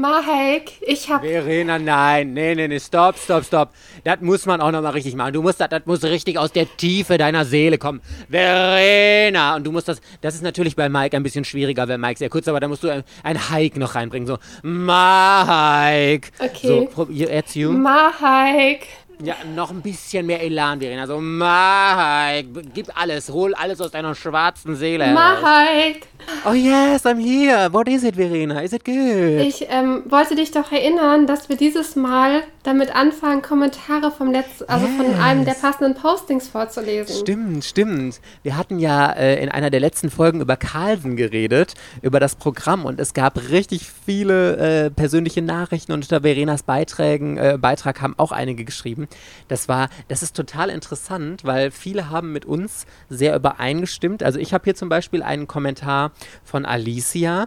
[0.00, 1.22] Mike, ich hab.
[1.22, 3.70] Verena, nein, nee, nee, nee, stopp, stopp, stopp.
[4.04, 5.32] Das muss man auch nochmal richtig machen.
[5.32, 8.00] Du musst das, das muss richtig aus der Tiefe deiner Seele kommen.
[8.28, 9.56] Verena!
[9.56, 12.28] Und du musst das, das ist natürlich bei Mike ein bisschen schwieriger, weil Mike sehr
[12.30, 14.26] kurz, aber da musst du ein, ein Hike noch reinbringen.
[14.26, 16.30] So, Mike.
[16.38, 16.88] Okay.
[16.94, 17.72] So, jetzt you.
[17.72, 18.86] Mike.
[19.20, 21.06] Ja, noch ein bisschen mehr Elan, Verena.
[21.06, 25.08] So, Mike, gib alles, hol alles aus deiner schwarzen Seele.
[25.08, 26.06] Mike.
[26.44, 27.72] Oh yes, I'm here.
[27.72, 28.60] What is it, Verena?
[28.62, 29.40] Is it good?
[29.40, 34.68] Ich ähm, wollte dich doch erinnern, dass wir dieses Mal damit anfangen, Kommentare vom letzten,
[34.68, 35.18] also von Yes.
[35.20, 37.16] einem der passenden Postings vorzulesen.
[37.16, 38.20] Stimmt, stimmt.
[38.42, 42.84] Wir hatten ja äh, in einer der letzten Folgen über Carlsen geredet, über das Programm
[42.84, 48.14] und es gab richtig viele äh, persönliche Nachrichten und unter Verenas Beiträgen, äh, Beitrag haben
[48.18, 49.08] auch einige geschrieben.
[49.48, 54.22] Das war, das ist total interessant, weil viele haben mit uns sehr übereingestimmt.
[54.22, 56.12] Also ich habe hier zum Beispiel einen Kommentar
[56.44, 57.46] von Alicia.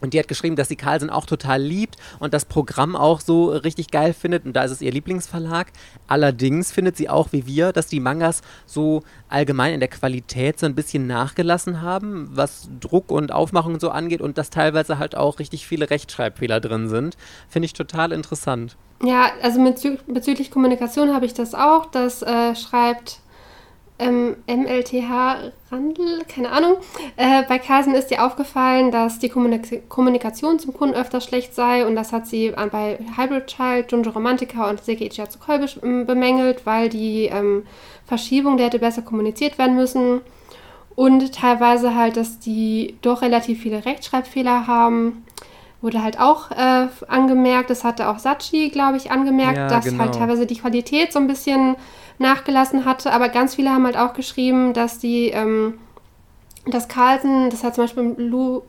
[0.00, 3.50] Und die hat geschrieben, dass sie Carlsen auch total liebt und das Programm auch so
[3.50, 4.44] richtig geil findet.
[4.44, 5.72] Und da ist es ihr Lieblingsverlag.
[6.06, 10.66] Allerdings findet sie auch, wie wir, dass die Mangas so allgemein in der Qualität so
[10.66, 14.20] ein bisschen nachgelassen haben, was Druck und Aufmachung so angeht.
[14.20, 17.16] Und dass teilweise halt auch richtig viele Rechtschreibfehler drin sind.
[17.48, 18.76] Finde ich total interessant.
[19.02, 21.86] Ja, also bezü bezüglich Kommunikation habe ich das auch.
[21.86, 23.20] Das äh, schreibt
[24.00, 26.76] ähm, MLTH Randl, keine Ahnung.
[27.16, 31.86] Äh, bei Carlsen ist ihr aufgefallen, dass die Kommunik Kommunikation zum Kunden öfter schlecht sei
[31.86, 36.06] und das hat sie an, bei Hybrid Child, Junjo Romantica und Seki Ichihatsukoi be ähm,
[36.06, 37.64] bemängelt, weil die ähm,
[38.06, 40.20] Verschiebung, der hätte besser kommuniziert werden müssen
[40.96, 45.24] und teilweise halt, dass die doch relativ viele Rechtschreibfehler haben.
[45.80, 50.02] Wurde halt auch äh, angemerkt, das hatte auch Sachi, glaube ich, angemerkt, Ja, dass genau.
[50.02, 51.76] halt teilweise die Qualität so ein bisschen
[52.20, 53.12] nachgelassen hatte.
[53.12, 55.78] Aber ganz viele haben halt auch geschrieben, dass die, ähm,
[56.66, 58.62] dass Carlsen, das hat zum Beispiel Lou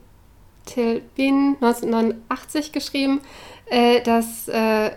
[0.66, 3.22] Tilbin 1989 geschrieben,
[3.68, 4.92] äh, dass äh,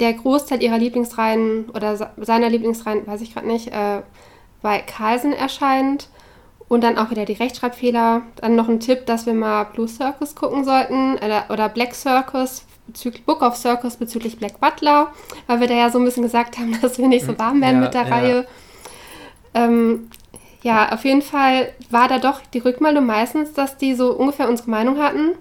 [0.00, 4.02] der Großteil ihrer Lieblingsreihen oder se- seiner Lieblingsreihen, weiß ich gerade nicht, äh,
[4.62, 6.08] bei Carlsen erscheint.
[6.68, 8.22] Und dann auch wieder die Rechtschreibfehler.
[8.36, 12.65] Dann noch ein Tipp, dass wir mal Blue Circus gucken sollten oder, oder Black Circus
[12.86, 15.08] bezüglich Book of Circus bezüglich Black Butler,
[15.46, 17.76] weil wir da ja so ein bisschen gesagt haben, dass wir nicht so warm werden
[17.76, 18.14] Ja, mit der ja.
[18.14, 18.46] Reihe.
[19.54, 20.10] Ähm,
[20.62, 24.70] ja, auf jeden Fall war da doch die Rückmeldung meistens, dass die so ungefähr unsere
[24.70, 25.32] Meinung hatten.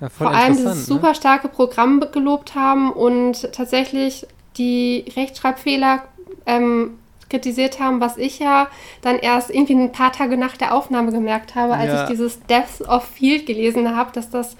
[0.00, 0.82] Ja, Vor allem dieses ne?
[0.82, 4.26] super starke Programm gelobt haben und tatsächlich
[4.56, 6.04] die Rechtschreibfehler
[6.46, 6.98] ähm,
[7.28, 8.66] kritisiert haben, was ich ja
[9.02, 12.02] dann erst irgendwie ein paar Tage nach der Aufnahme gemerkt habe, als Ja.
[12.02, 14.56] ich dieses Death of Field gelesen habe, dass das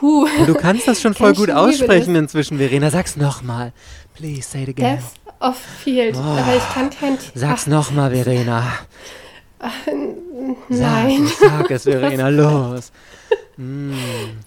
[0.00, 2.90] Huh, Und du kannst das schon voll gut aussprechen inzwin, Verena.
[2.90, 3.72] Sag's nochmal.
[4.14, 4.98] Please say it again.
[4.98, 6.16] Death of Field.
[6.16, 6.20] Oh.
[6.20, 8.64] Aber ich kann kein Sag's nochmal, Verena.
[10.68, 11.26] Nein.
[11.26, 12.92] Sag, sag es, Verena, los.
[13.56, 13.92] Mm.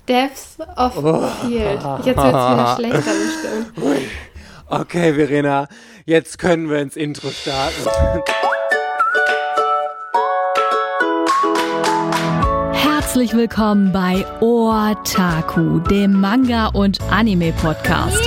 [0.07, 1.27] Deaths of Oh.
[1.41, 1.79] Field.
[2.03, 4.01] Jetzt wird es wieder schlechter bestimmt.
[4.69, 5.69] Okay, Verena,
[6.05, 7.85] jetzt können wir ins Intro starten.
[13.17, 18.21] Herzlich willkommen bei Otaku, dem Manga- und Anime-Podcast.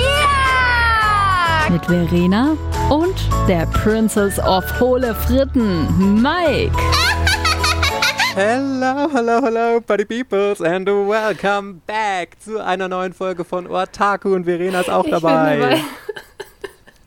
[1.69, 2.57] Mit Verena
[2.89, 3.15] und
[3.47, 6.75] der Princess of Hohle Fritten, Mike.
[8.35, 14.43] Hello, hello, hello, Buddy Peoples and welcome back zu einer neuen Folge von Otaku und
[14.43, 15.79] Verena ist auch Ich bin dabei.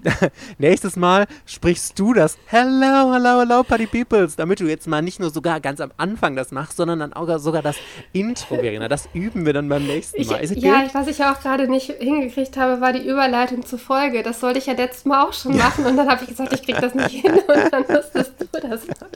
[0.59, 5.21] Nächstes Mal sprichst du das Hello, hello, hello, Buddy Peoples, damit du jetzt mal nicht
[5.21, 7.77] nur sogar ganz am Anfang das machst, sondern dann auch sogar das
[8.13, 8.89] Intro, Verena.
[8.89, 10.45] Das üben wir dann beim nächsten Ich, Mal.
[10.45, 13.79] It ja, ich- was ich ja auch gerade nicht hingekriegt habe, war die Überleitung zur
[13.79, 14.23] Folge.
[14.23, 16.63] Das sollte ich ja letztes Mal auch schon machen und dann habe ich gesagt, ich
[16.63, 19.09] krieg das nicht hin und dann musstest du das machen.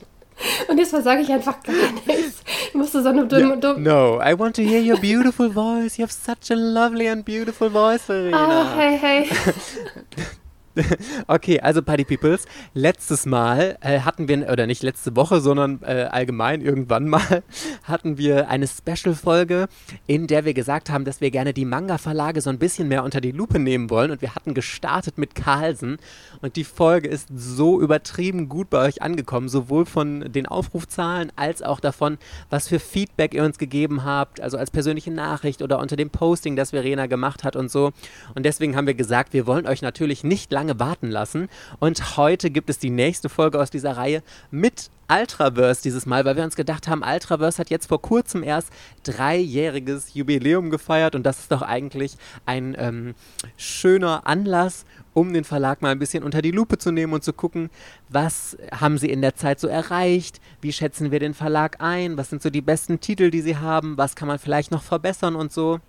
[0.69, 1.75] Und jetzt sage ich einfach gar
[2.07, 2.43] nichts.
[2.69, 5.97] Ich musste so eine dumme, dumme No, I want to hear your beautiful voice.
[5.99, 8.73] You have such a lovely and beautiful voice, Verena.
[8.75, 9.29] Oh, hey, hey.
[11.27, 16.09] Okay, also Party Peoples, letztes Mal äh, hatten wir, oder nicht letzte Woche, sondern äh,
[16.11, 17.43] allgemein irgendwann mal,
[17.85, 19.69] hatten wir eine Special-Folge,
[20.07, 23.21] in der wir gesagt haben, dass wir gerne die Manga-Verlage so ein bisschen mehr unter
[23.21, 24.11] die Lupe nehmen wollen.
[24.11, 25.99] Und wir hatten gestartet mit Carlsen
[26.41, 31.63] und die Folge ist so übertrieben gut bei euch angekommen, sowohl von den Aufrufzahlen als
[31.63, 32.19] auch davon,
[32.51, 36.57] was für Feedback ihr uns gegeben habt, also als persönliche Nachricht oder unter dem Posting,
[36.57, 37.93] das Verena gemacht hat und so.
[38.35, 41.49] Und deswegen haben wir gesagt, wir wollen euch natürlich nicht lange warten lassen.
[41.81, 46.37] Und heute gibt es die nächste Folge aus dieser Reihe mit Ultraverse dieses Mal, weil
[46.37, 48.71] wir uns gedacht haben, Ultraverse hat jetzt vor kurzem erst
[49.05, 52.17] dreijähriges Jubiläum gefeiert und das ist doch eigentlich
[52.47, 53.15] ein ähm,
[53.57, 54.85] schöner Anlass,
[55.15, 57.71] um den Verlag mal ein bisschen unter die Lupe zu nehmen und zu gucken,
[58.09, 62.31] was haben sie in der Zeit so erreicht, wie schätzen wir den Verlag ein, was
[62.31, 65.53] sind so die besten Titel, die sie haben, was kann man vielleicht noch verbessern und
[65.53, 65.81] so.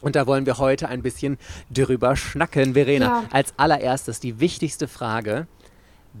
[0.00, 1.38] Und da wollen wir heute ein bisschen
[1.70, 2.74] drüber schnacken.
[2.74, 3.24] Verena, ja.
[3.32, 5.48] als allererstes die wichtigste Frage.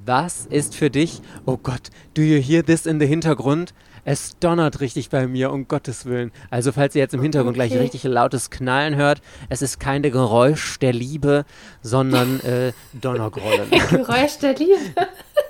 [0.04, 3.74] Was ist für dich, oh Gott, do you hear this in the Hintergrund?
[4.04, 6.32] Es donnert richtig bei mir, um Gottes Willen.
[6.50, 7.68] Also falls ihr jetzt im Hintergrund okay.
[7.68, 11.44] gleich richtig lautes Knallen hört, es ist keine Geräusch der Liebe,
[11.82, 13.68] sondern äh, Donnergrollen.
[13.90, 14.78] Geräusch der Liebe?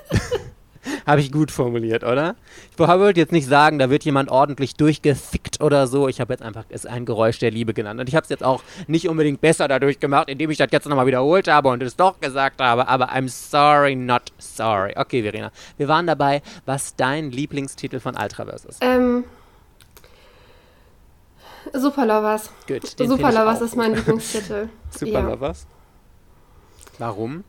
[1.05, 2.35] Habe ich gut formuliert, oder?
[2.71, 6.07] Ich wollte jetzt nicht sagen, da wird jemand ordentlich durchgefickt oder so.
[6.07, 7.99] Ich habe jetzt einfach es ein Geräusch der Liebe genannt.
[7.99, 10.87] Und ich habe es jetzt auch nicht unbedingt besser dadurch gemacht, indem ich das jetzt
[10.87, 12.87] nochmal wiederholt habe und es doch gesagt habe.
[12.87, 14.93] Aber I'm sorry, not sorry.
[14.95, 15.51] Okay, Verena.
[15.77, 18.79] Wir waren dabei, was dein Lieblingstitel von Ultraverse ist.
[18.81, 19.23] Ähm.
[21.73, 22.51] Superlovers.
[22.67, 22.87] Gut.
[22.97, 24.69] Superlovers ist mein Lieblingstitel.
[24.89, 25.67] Superlovers?
[25.69, 27.07] Ja.
[27.07, 27.43] Warum?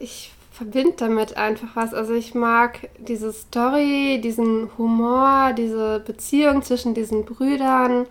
[0.00, 1.94] Ich verbinde damit einfach was.
[1.94, 8.06] Also ich mag diese Story, diesen Humor, diese Beziehung zwischen diesen Brüdern,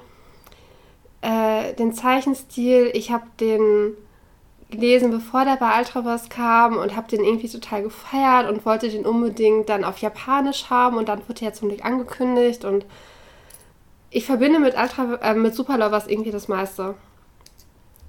[1.21, 2.89] äh, den Zeichenstil.
[2.94, 3.95] Ich habe den
[4.69, 9.05] gelesen, bevor der bei Ultraverse kam und habe den irgendwie total gefeiert und wollte den
[9.05, 12.85] unbedingt dann auf Japanisch haben und dann wurde er zum Glück angekündigt und
[14.09, 16.95] ich verbinde mit Ultra äh, mit Superlovers irgendwie das meiste.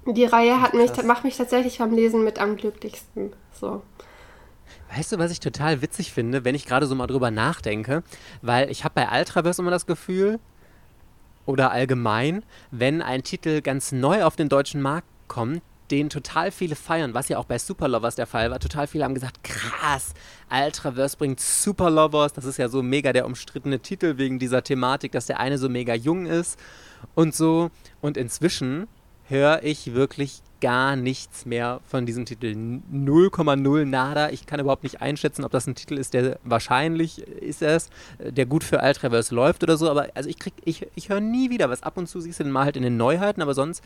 [0.05, 3.33] Die Reihe hat mich, macht mich tatsächlich beim Lesen mit am glücklichsten.
[3.53, 3.81] So.
[4.95, 8.03] Weißt du, was ich total witzig finde, wenn ich gerade so mal drüber nachdenke?
[8.41, 10.39] Weil ich habe bei Ultraverse immer das Gefühl,
[11.45, 16.75] oder allgemein, wenn ein Titel ganz neu auf den deutschen Markt kommt, den total viele
[16.75, 18.59] feiern, was ja auch bei Superlovers der Fall war.
[18.59, 20.13] Total viele haben gesagt, krass,
[20.51, 22.33] Ultraverse bringt Superlovers.
[22.33, 25.69] Das ist ja so mega der umstrittene Titel wegen dieser Thematik, dass der eine so
[25.69, 26.59] mega jung ist
[27.15, 27.71] und so.
[28.01, 28.87] Und inzwischen
[29.27, 32.47] höre ich wirklich gar nichts mehr von diesem Titel.
[32.47, 34.29] 0,0 nada.
[34.29, 37.89] Ich kann überhaupt nicht einschätzen, ob das ein Titel ist, der wahrscheinlich ist es,
[38.19, 39.89] der gut für Ultraverse läuft oder so.
[39.89, 41.83] Aber also ich krieg, ich, ich höre nie wieder was.
[41.83, 43.83] Ab und zu siehst du den mal halt in den Neuheiten, aber sonst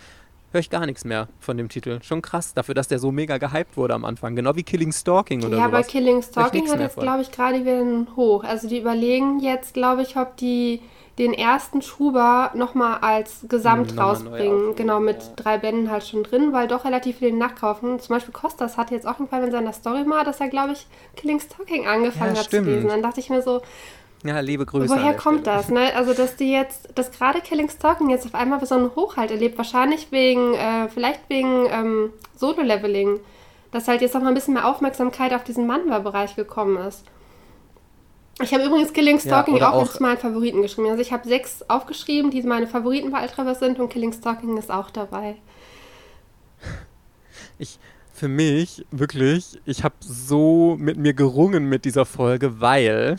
[0.53, 1.99] höre ich gar nichts mehr von dem Titel.
[2.03, 4.35] Schon krass, dafür, dass der so mega gehypt wurde am Anfang.
[4.35, 5.55] Genau wie Killing Stalking oder so.
[5.55, 5.79] Ja, sowas.
[5.79, 8.43] aber Killing Stalking hat jetzt, glaube ich, gerade wieder einen Hoch.
[8.43, 10.81] Also die überlegen jetzt, glaube ich, ob die
[11.19, 14.75] den ersten Schuber nochmal als Gesamt hm, rausbringen.
[14.75, 15.29] Genau, mit ja.
[15.35, 17.99] drei Bänden halt schon drin, weil doch relativ viele nachkaufen.
[17.99, 20.73] Zum Beispiel Kostas hat jetzt auch einen Fall in seiner Story mal, dass er, glaube
[20.73, 22.65] ich, Killing Stalking angefangen ja, hat stimmt.
[22.65, 22.87] zu lesen.
[22.89, 23.61] Dann dachte ich mir so,
[24.23, 24.89] ja, liebe Grüße.
[24.89, 25.57] Woher kommt Stelle.
[25.57, 25.69] das?
[25.69, 25.93] Ne?
[25.95, 29.57] Also, dass die jetzt, dass gerade Killing Stalking jetzt auf einmal so einen Hochhalt erlebt,
[29.57, 33.19] wahrscheinlich wegen, äh, vielleicht wegen ähm, Solo-Leveling,
[33.71, 37.03] dass halt jetzt noch mal ein bisschen mehr Aufmerksamkeit auf diesen Manwa-Bereich gekommen ist.
[38.41, 40.89] Ich habe übrigens Killing Stalking ja, auch, auch als meinen Favoriten geschrieben.
[40.89, 44.71] Also ich habe sechs aufgeschrieben, die meine Favoriten bei Ultraverse sind und Killing Stalking ist
[44.71, 45.35] auch dabei.
[47.59, 47.77] Ich,
[48.11, 53.17] für mich, wirklich, ich habe so mit mir gerungen mit dieser Folge, weil,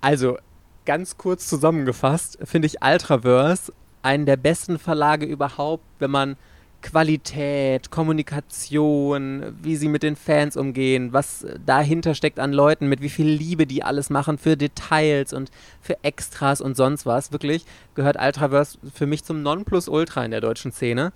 [0.00, 0.36] also
[0.84, 6.36] ganz kurz zusammengefasst, finde ich Ultraverse einen der besten Verlage überhaupt, wenn man
[6.82, 13.10] Qualität, Kommunikation, wie sie mit den Fans umgehen, was dahinter steckt an Leuten, mit wie
[13.10, 15.50] viel Liebe die alles machen für Details und
[15.82, 17.32] für Extras und sonst was.
[17.32, 21.12] Wirklich gehört Ultraverse für mich zum Nonplusultra in der deutschen Szene.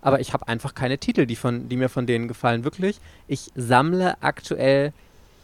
[0.00, 2.64] Aber ich habe einfach keine Titel, die, von, die mir von denen gefallen.
[2.64, 3.00] Wirklich.
[3.26, 4.92] Ich sammle aktuell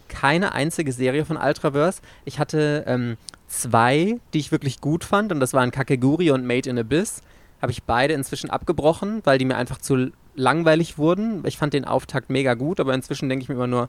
[0.09, 2.03] keine einzige Serie von Ultraverse.
[2.25, 3.17] Ich hatte ähm,
[3.49, 7.23] zwei, die ich wirklich gut fand, und das waren Kakeguri und Made in Abyss
[7.65, 11.43] habe ich beide inzwischen abgebrochen, weil die mir einfach zu langweilig wurden.
[11.47, 13.89] Ich fand den Auftakt mega gut, aber inzwischen denke ich mir immer nur,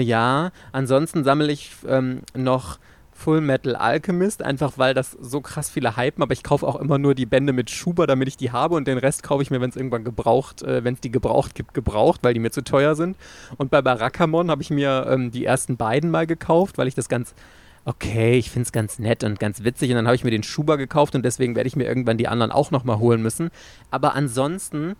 [0.00, 0.50] ja.
[0.72, 2.78] Ansonsten sammle ich ähm, noch
[3.12, 6.98] Full Metal Alchemist, einfach weil das so krass viele hypen, aber ich kaufe auch immer
[6.98, 9.60] nur die Bände mit Schuber, damit ich die habe und den Rest kaufe ich mir,
[9.60, 12.64] wenn es irgendwann gebraucht, äh, wenn es die gebraucht gibt, gebraucht, weil die mir zu
[12.64, 13.16] teuer sind.
[13.56, 17.08] Und bei Barakamon habe ich mir ähm, die ersten beiden mal gekauft, weil ich das
[17.08, 17.34] ganz
[17.84, 19.90] okay, ich finde es ganz nett und ganz witzig.
[19.90, 22.28] Und dann habe ich mir den Schuber gekauft und deswegen werde ich mir irgendwann die
[22.28, 23.50] anderen auch nochmal holen müssen.
[23.90, 24.96] Aber ansonsten,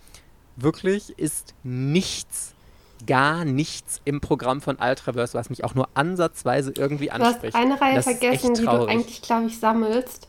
[0.57, 2.55] wirklich ist nichts,
[3.07, 7.55] gar nichts im Programm von Ultraverse, was mich auch nur ansatzweise irgendwie anspricht.
[7.55, 10.29] Du hast eine Reihe vergessen, die du eigentlich, glaube ich, sammelst.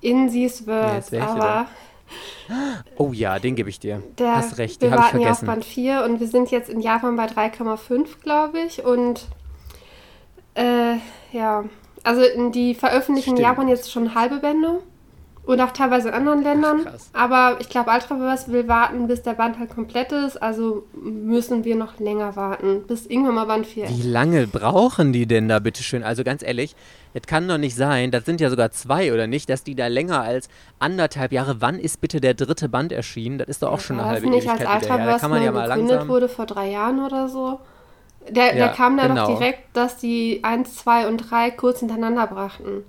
[0.00, 1.66] In These Words, ja, aber...
[2.96, 4.00] Oh ja, den gebe ich dir.
[4.16, 5.18] Der, Hast recht, die habe ich vergessen.
[5.18, 8.60] Wir warten ja auf Band 4 und wir sind jetzt in Japan bei 3,5, glaube
[8.60, 8.84] ich.
[8.84, 9.26] Und
[10.54, 10.98] äh,
[11.32, 11.64] ja,
[12.06, 12.22] also
[12.52, 14.78] die veröffentlichen in Japan jetzt schon halbe Bände
[15.46, 16.86] und auch teilweise in anderen Ländern.
[16.86, 20.40] Ach, aber ich glaube, Ultraverse will warten, bis der Band halt komplett ist.
[20.42, 25.26] Also müssen wir noch länger warten, bis irgendwann mal Band 4 Wie lange brauchen die
[25.26, 26.02] denn da, bitteschön?
[26.02, 26.74] Also ganz ehrlich,
[27.14, 29.86] das kann doch nicht sein, das sind ja sogar zwei, oder nicht, dass die da
[29.86, 30.48] länger als
[30.78, 33.38] anderthalb Jahre, wann ist bitte der dritte Band erschienen?
[33.38, 35.42] Das ist doch auch ja, schon eine halbe nicht, Ewigkeit als Ultraverse Da kann man
[35.42, 36.08] ja mal langsam...
[36.08, 37.60] wurde vor drei Jahren oder so.
[38.30, 39.26] Der, ja, der kam da genau.
[39.26, 42.84] doch direkt, dass die 1, 2 und 3 kurz hintereinander brachten.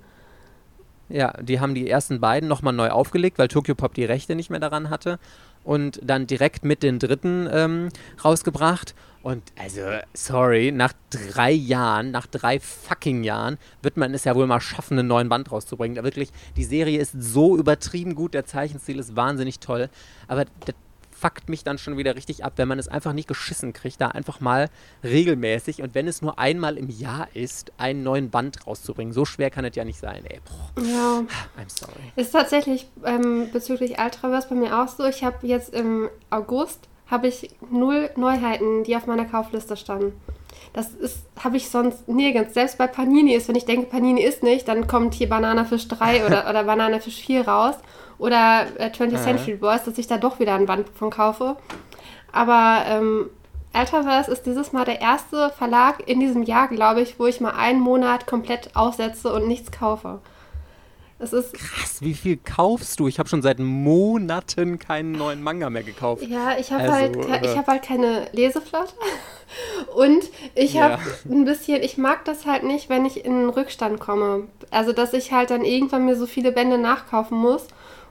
[1.08, 4.50] Ja, die haben die ersten beiden nochmal neu aufgelegt, weil Tokyo Pop die Rechte nicht
[4.50, 5.18] mehr daran hatte.
[5.64, 7.88] Und dann direkt mit den dritten ähm,
[8.24, 8.94] rausgebracht.
[9.22, 9.80] Und also,
[10.14, 14.98] sorry, nach drei Jahren, nach drei fucking Jahren, wird man es ja wohl mal schaffen,
[14.98, 15.96] einen neuen Band rauszubringen.
[15.96, 19.90] Da wirklich, die Serie ist so übertrieben gut, der Zeichenstil ist wahnsinnig toll.
[20.28, 20.44] Aber
[21.20, 24.08] fuckt mich dann schon wieder richtig ab, wenn man es einfach nicht geschissen kriegt, da
[24.08, 24.68] einfach mal
[25.02, 29.12] regelmäßig und wenn es nur einmal im Jahr ist, einen neuen Band rauszubringen.
[29.12, 30.40] So schwer kann es ja nicht sein, ey.
[30.44, 30.84] Boah.
[30.84, 31.24] Ja.
[31.60, 32.12] I'm sorry.
[32.16, 35.04] Ist tatsächlich ähm, bezüglich Ultraverse bei mir auch so.
[35.04, 40.12] Ich habe jetzt im August habe ich null Neuheiten, die auf meiner Kaufliste standen.
[40.72, 42.54] Das ist, habe ich sonst nirgends.
[42.54, 46.26] Selbst bei Panini ist, wenn ich denke, Panini ist nicht, dann kommt hier Bananafisch 3
[46.26, 47.76] oder, oder Bananafisch 4 raus
[48.18, 49.18] oder äh, 20th ja.
[49.18, 51.56] Century Boys, dass ich da doch wieder ein Band von kaufe.
[52.32, 53.30] Aber ähm,
[53.72, 57.52] Alterverse ist dieses Mal der erste Verlag in diesem Jahr, glaube ich, wo ich mal
[57.52, 60.20] einen Monat komplett aussetze und nichts kaufe.
[61.20, 63.08] Es ist Krass, wie viel kaufst du?
[63.08, 66.22] Ich habe schon seit Monaten keinen neuen Manga mehr gekauft.
[66.22, 66.94] Ja, ich habe also,
[67.28, 68.92] halt, äh, hab halt keine Leseflotte.
[69.96, 70.90] Und ich ja.
[70.90, 74.46] habe ein bisschen, ich mag das halt nicht, wenn ich in Rückstand komme.
[74.70, 77.66] Also, dass ich halt dann irgendwann mir so viele Bände nachkaufen muss.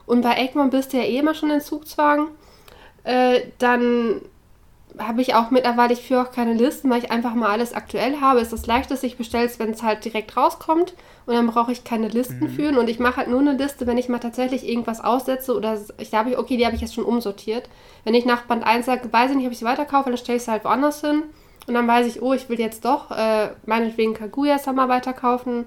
[0.08, 2.28] Und bei Egmont bist du ja eh immer schon in Zugzwang.
[3.04, 4.22] Äh, dann
[4.98, 8.20] habe ich auch mittlerweile, ich führe auch keine Listen, weil ich einfach mal alles aktuell
[8.20, 8.40] habe.
[8.40, 10.94] Es ist das leichteste, ich bestelle es, wenn es halt direkt rauskommt
[11.26, 12.48] und dann brauche ich keine Listen mhm.
[12.48, 15.78] führen und ich mache halt nur eine Liste, wenn ich mal tatsächlich irgendwas aussetze oder
[15.98, 17.68] ich habe, okay, die habe ich jetzt schon umsortiert.
[18.04, 20.38] Wenn ich nach Band 1 sage, weiß ich nicht, ob ich sie weiterkaufe, dann stelle
[20.38, 21.24] ich sie halt woanders hin
[21.66, 25.66] und dann weiß ich, oh, ich will jetzt doch äh, meinetwegen Kaguya-Sama weiterkaufen,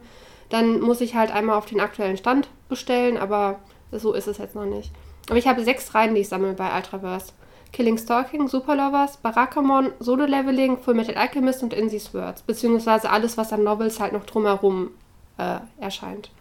[0.50, 3.60] dann muss ich halt einmal auf den aktuellen Stand bestellen, aber
[3.92, 4.92] so ist es jetzt noch nicht.
[5.30, 7.34] Aber ich habe sechs Reihen, die ich sammle bei Ultraverse.
[7.72, 12.42] Killing Stalking, Super Lovers, Barakamon, Solo Leveling, Full Metal Alchemist und In These Words.
[12.42, 14.92] Beziehungsweise alles, was an Novels halt noch drumherum
[15.38, 16.32] äh, erscheint.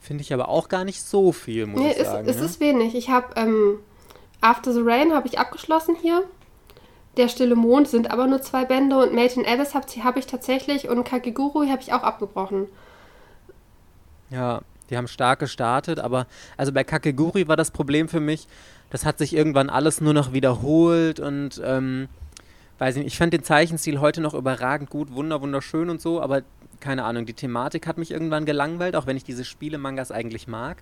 [0.00, 2.28] Finde ich aber auch gar nicht so viel, muss nee, ich sagen.
[2.28, 2.44] Es, ne?
[2.44, 2.94] ist wenig.
[2.94, 3.80] Ich habe ähm,
[4.40, 6.22] After the Rain habe ich abgeschlossen hier.
[7.16, 10.26] Der Stille Mond sind aber nur zwei Bände und Made in Abyss habe hab ich
[10.26, 12.68] tatsächlich und Kakeguru habe ich auch abgebrochen.
[14.30, 16.26] Ja, die haben stark gestartet, aber
[16.56, 18.46] also bei Kakeguri war das Problem für mich,
[18.90, 22.08] das hat sich irgendwann alles nur noch wiederholt und ähm,
[22.78, 26.42] weiß nicht, ich fand den Zeichenstil heute noch überragend gut, wunder, wunderschön und so, aber
[26.80, 30.78] keine Ahnung, die Thematik hat mich irgendwann gelangweilt, auch wenn ich diese Spiele-Mangas eigentlich mag.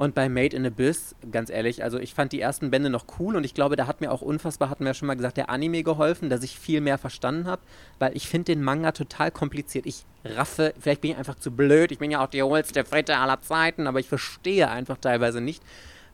[0.00, 3.36] Und bei Made in Abyss, ganz ehrlich, also ich fand die ersten Bände noch cool
[3.36, 5.50] und ich glaube, da hat mir auch unfassbar, hatten wir ja schon mal gesagt, der
[5.50, 7.60] Anime geholfen, dass ich viel mehr verstanden habe,
[7.98, 9.84] weil ich finde den Manga total kompliziert.
[9.84, 13.18] Ich raffe, vielleicht bin ich einfach zu blöd, ich bin ja auch die holste Fritte
[13.18, 15.62] aller Zeiten, aber ich verstehe einfach teilweise nicht,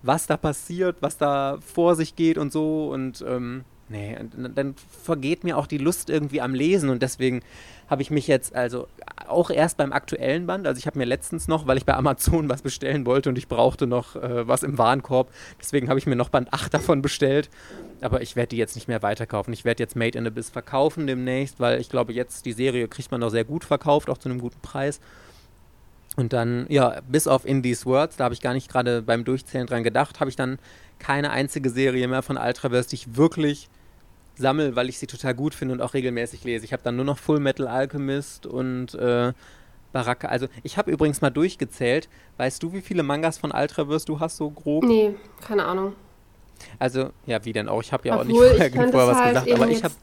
[0.02, 4.16] was da passiert, was da vor sich geht und so und ähm, nee,
[4.54, 7.42] dann vergeht mir auch die Lust irgendwie am Lesen und deswegen
[7.88, 8.88] habe ich mich jetzt also
[9.26, 12.48] auch erst beim aktuellen Band, also ich habe mir letztens noch, weil ich bei Amazon
[12.48, 16.16] was bestellen wollte und ich brauchte noch äh, was im Warenkorb, deswegen habe ich mir
[16.16, 17.48] noch Band 8 davon bestellt,
[18.00, 19.52] aber ich werde die jetzt nicht mehr weiterkaufen.
[19.52, 23.10] Ich werde jetzt Made in Abyss verkaufen demnächst, weil ich glaube jetzt die Serie kriegt
[23.10, 25.00] man noch sehr gut verkauft, auch zu einem guten Preis.
[26.16, 29.24] Und dann, ja, bis auf In These Words, da habe ich gar nicht gerade beim
[29.24, 30.58] Durchzählen dran gedacht, habe ich dann
[30.98, 33.68] keine einzige Serie mehr von Ultraverse, die ich wirklich
[34.38, 36.64] sammle, weil ich sie total gut finde und auch regelmäßig lese.
[36.64, 39.32] Ich habe dann nur noch Full Metal Alchemist und äh,
[39.92, 40.28] Baraka.
[40.28, 42.08] Also ich habe übrigens mal durchgezählt.
[42.38, 44.84] Weißt du, wie viele Mangas von Ultraverse du hast, so grob?
[44.84, 45.14] Nee,
[45.46, 45.94] keine Ahnung.
[46.78, 47.82] Also, ja, wie denn auch?
[47.82, 49.94] Ich habe ja Obwohl, auch nicht vorher, vorher was halt gesagt, aber ich habe.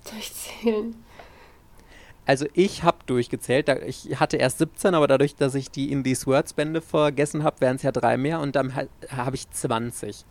[2.25, 3.69] Also ich habe durchgezählt.
[3.85, 7.61] Ich hatte erst 17, aber dadurch, dass ich die In These Words Bände vergessen habe,
[7.61, 10.25] wären es ja drei mehr und dann habe ich 20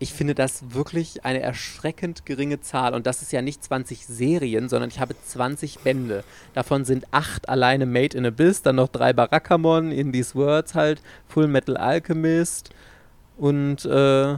[0.00, 2.94] ich finde das wirklich eine erschreckend geringe Zahl.
[2.94, 6.24] Und das ist ja nicht 20 Serien, sondern ich habe 20 Bände.
[6.54, 11.02] Davon sind acht alleine Made in Abyss, dann noch drei Barakamon, In These Words halt,
[11.26, 12.70] Full Metal Alchemist
[13.38, 14.36] und äh,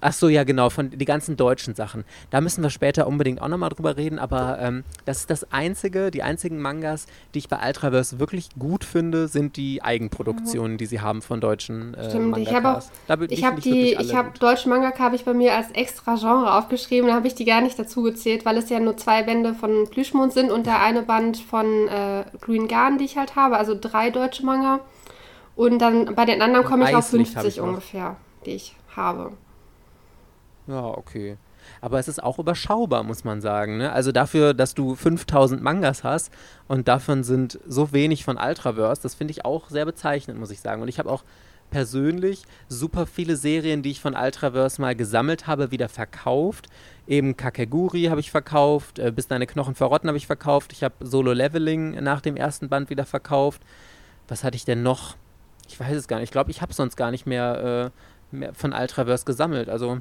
[0.00, 2.04] ach so, ja genau, von die ganzen deutschen Sachen.
[2.30, 6.10] Da müssen wir später unbedingt auch nochmal drüber reden, aber ähm, das ist das einzige,
[6.10, 11.00] die einzigen Mangas, die ich bei Ultraverse wirklich gut finde, sind die Eigenproduktionen, die sie
[11.00, 12.82] haben von deutschen äh, Stimmt, ich habe auch,
[13.28, 17.08] ich habe die, ich habe deutsche Mangaka habe ich bei mir als extra Genre aufgeschrieben,
[17.08, 19.88] da habe ich die gar nicht dazu gezählt, weil es ja nur zwei Bände von
[19.88, 23.76] Plüschmond sind und der eine Band von äh, Green Garden, die ich halt habe, also
[23.80, 24.80] drei deutsche Manga.
[25.54, 28.16] Und dann bei den anderen komme ich auf 50 ungefähr
[28.46, 29.32] die ich habe.
[30.66, 31.36] Ja, okay.
[31.80, 33.78] Aber es ist auch überschaubar, muss man sagen.
[33.78, 33.92] Ne?
[33.92, 36.32] Also dafür, dass du 5000 Mangas hast
[36.68, 40.60] und davon sind so wenig von Ultraverse, das finde ich auch sehr bezeichnend, muss ich
[40.60, 40.82] sagen.
[40.82, 41.22] Und ich habe auch
[41.70, 46.68] persönlich super viele Serien, die ich von Ultraverse mal gesammelt habe, wieder verkauft.
[47.06, 50.72] Eben Kakeguri habe ich verkauft, äh, bis deine Knochen verrotten habe ich verkauft.
[50.72, 53.62] Ich habe Solo Leveling nach dem ersten Band wieder verkauft.
[54.28, 55.16] Was hatte ich denn noch?
[55.72, 56.24] ich weiß es gar nicht.
[56.24, 58.19] Ich glaube, ich habe sonst gar nicht mehr, äh, mehr
[58.54, 59.68] von Ultraverse gesammelt.
[59.68, 60.00] Also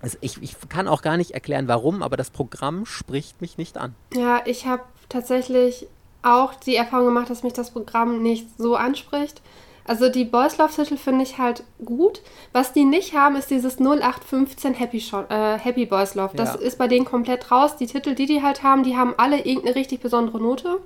[0.00, 3.78] also ich, ich kann auch gar nicht erklären, warum, aber das Programm spricht mich nicht
[3.78, 3.94] an.
[4.12, 5.86] Ja, ich habe tatsächlich
[6.22, 9.42] auch die Erfahrung gemacht, dass mich das Programm nicht so anspricht.
[9.84, 12.22] Also die Boys Love Titel finde ich halt gut.
[12.52, 16.36] Was die nicht haben, ist dieses 0815 Happy, Shot, äh, Happy Boys Love.
[16.36, 16.60] Das ja.
[16.60, 17.76] ist bei denen komplett raus.
[17.76, 20.80] Die Titel, die die halt haben, die haben alle irgendeine richtig besondere Note.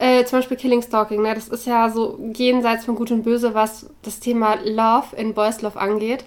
[0.00, 1.34] Äh, zum Beispiel Killing Stalking, ne?
[1.34, 5.60] das ist ja so jenseits von Gut und Böse, was das Thema Love in Boys
[5.60, 6.24] Love angeht.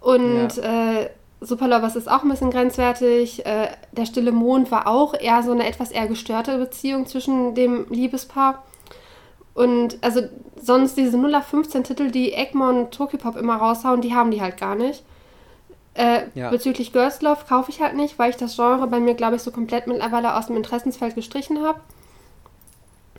[0.00, 1.02] Und ja.
[1.02, 3.46] äh, Super Lovers ist auch ein bisschen grenzwertig.
[3.46, 7.86] Äh, der stille Mond war auch eher so eine etwas eher gestörte Beziehung zwischen dem
[7.90, 8.64] Liebespaar.
[9.54, 10.22] Und also
[10.60, 15.04] sonst diese 0815 Titel, die Egmont Tokyopop immer raushauen, die haben die halt gar nicht.
[15.94, 16.50] Äh, ja.
[16.50, 19.42] Bezüglich Girls Love kaufe ich halt nicht, weil ich das Genre bei mir, glaube ich,
[19.42, 21.78] so komplett mittlerweile aus dem Interessensfeld gestrichen habe.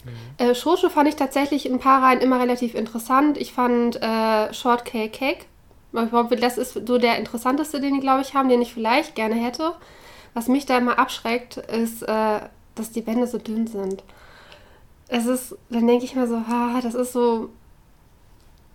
[0.05, 0.45] Mhm.
[0.45, 3.37] Äh, Shoshu fand ich tatsächlich in ein paar Reihen immer relativ interessant.
[3.37, 5.45] Ich fand äh, Shortcake Cake
[5.95, 9.73] das ist so der interessanteste, den die, glaube ich, haben, den ich vielleicht gerne hätte.
[10.33, 12.39] Was mich da immer abschreckt, ist, äh,
[12.75, 14.03] dass die Bände so dünn sind.
[15.07, 17.49] Es ist, dann denke ich mir so, ha, das ist so,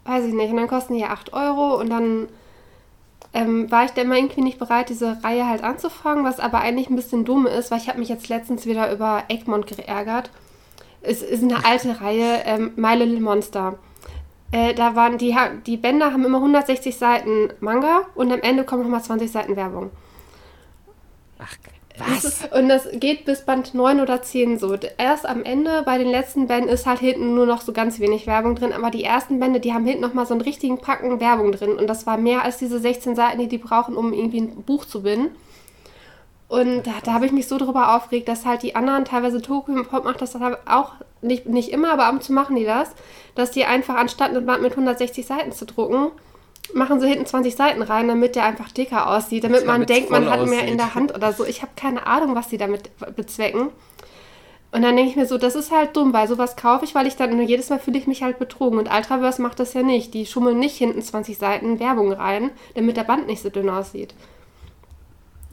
[0.04, 2.28] weiß ich nicht, und dann kosten die ja 8 Euro und dann
[3.34, 6.88] ähm, war ich da immer irgendwie nicht bereit, diese Reihe halt anzufangen, was aber eigentlich
[6.88, 10.30] ein bisschen dumm ist, weil ich habe mich jetzt letztens wieder über Egmont geärgert.
[11.02, 13.78] Es ist eine alte Reihe, ähm, My Little Monster.
[14.52, 18.82] Äh, da waren die, die Bänder haben immer 160 Seiten Manga und am Ende kommen
[18.82, 19.90] nochmal 20 Seiten Werbung.
[21.38, 21.56] Ach,
[22.00, 22.48] was?
[22.52, 24.76] Und das geht bis Band 9 oder 10 so.
[24.98, 28.26] Erst am Ende bei den letzten Bänden ist halt hinten nur noch so ganz wenig
[28.26, 31.52] Werbung drin, aber die ersten Bände, die haben hinten nochmal so einen richtigen Packen Werbung
[31.52, 34.62] drin und das war mehr als diese 16 Seiten, die die brauchen, um irgendwie ein
[34.62, 35.30] Buch zu binden.
[36.50, 39.84] Und da, da habe ich mich so drüber aufgeregt, dass halt die anderen, teilweise Tokyo
[39.84, 42.90] Pop macht das auch nicht, nicht immer, aber ab und zu machen die das,
[43.36, 46.10] dass die einfach anstatt ein Band mit 160 Seiten zu drucken,
[46.74, 50.28] machen sie hinten 20 Seiten rein, damit der einfach dicker aussieht, damit man denkt, man
[50.28, 50.58] hat aussieht.
[50.58, 51.44] mehr in der Hand oder so.
[51.44, 53.68] Ich habe keine Ahnung, was die damit bezwecken.
[54.72, 57.06] Und dann denke ich mir so, das ist halt dumm, weil sowas kaufe ich, weil
[57.06, 58.80] ich dann jedes Mal fühle ich mich halt betrogen.
[58.80, 60.14] Und Ultraverse macht das ja nicht.
[60.14, 64.14] Die schummeln nicht hinten 20 Seiten Werbung rein, damit der Band nicht so dünn aussieht.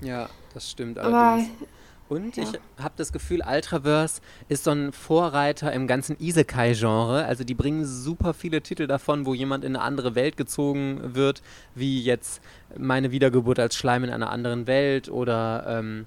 [0.01, 1.49] Ja, das stimmt allerdings.
[1.59, 1.67] Aber,
[2.09, 2.43] und ja.
[2.43, 2.49] ich
[2.81, 7.25] habe das Gefühl, Ultraverse ist so ein Vorreiter im ganzen Isekai-Genre.
[7.25, 11.41] Also die bringen super viele Titel davon, wo jemand in eine andere Welt gezogen wird,
[11.75, 12.41] wie jetzt
[12.77, 16.05] meine Wiedergeburt als Schleim in einer anderen Welt oder ähm,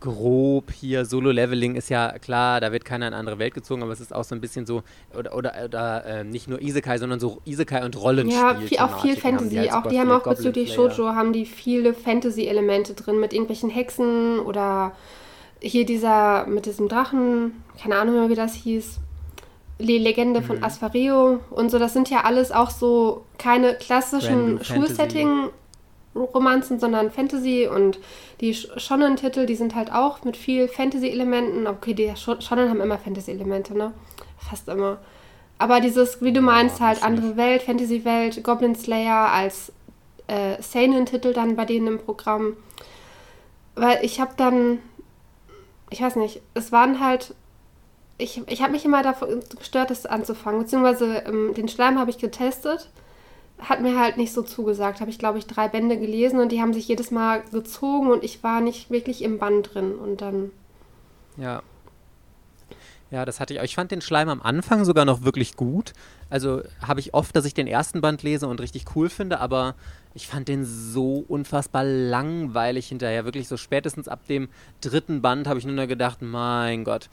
[0.00, 3.92] grob hier Solo-Leveling ist ja klar, da wird keiner in eine andere Welt gezogen, aber
[3.92, 4.82] es ist auch so ein bisschen so,
[5.16, 8.40] oder, oder, oder äh, nicht nur Isekai, sondern so Isekai und Rollenspiel.
[8.40, 9.50] Ja, viel, auch viel Fantasy.
[9.50, 13.70] Die halt auch die haben auch bezüglich Shoujo haben die viele Fantasy-Elemente drin mit irgendwelchen
[13.70, 14.92] Hexen oder
[15.60, 18.98] hier dieser mit diesem Drachen, keine Ahnung mehr, wie das hieß.
[19.80, 20.64] Die Legende von mhm.
[20.64, 25.50] Asfario und so, das sind ja alles auch so keine klassischen Schulsetting
[26.14, 27.98] Romanzen, sondern Fantasy und
[28.40, 31.66] die Shonen-Titel, die sind halt auch mit viel Fantasy-Elementen.
[31.66, 33.92] Okay, die Shonen haben immer Fantasy-Elemente, ne?
[34.38, 34.98] Fast immer.
[35.58, 39.72] Aber dieses, wie du meinst, halt andere Welt, Fantasy-Welt, Goblin Slayer als
[40.28, 42.56] äh, Seinen-Titel dann bei denen im Programm.
[43.74, 44.78] Weil ich habe dann,
[45.90, 47.34] ich weiß nicht, es waren halt,
[48.18, 50.60] ich, ich habe mich immer davon gestört, das anzufangen.
[50.60, 52.88] Beziehungsweise ähm, den Schleim habe ich getestet
[53.58, 55.00] hat mir halt nicht so zugesagt.
[55.00, 58.24] Habe ich, glaube ich, drei Bände gelesen und die haben sich jedes Mal gezogen und
[58.24, 59.94] ich war nicht wirklich im Band drin.
[59.96, 60.50] Und dann.
[61.36, 61.62] Ja.
[63.10, 63.60] Ja, das hatte ich.
[63.62, 65.94] Ich fand den Schleim am Anfang sogar noch wirklich gut.
[66.28, 69.74] Also habe ich oft, dass ich den ersten Band lese und richtig cool finde, aber
[70.14, 73.24] ich fand den so unfassbar langweilig hinterher.
[73.24, 74.48] Wirklich so spätestens ab dem
[74.82, 77.08] dritten Band habe ich nur noch gedacht, mein Gott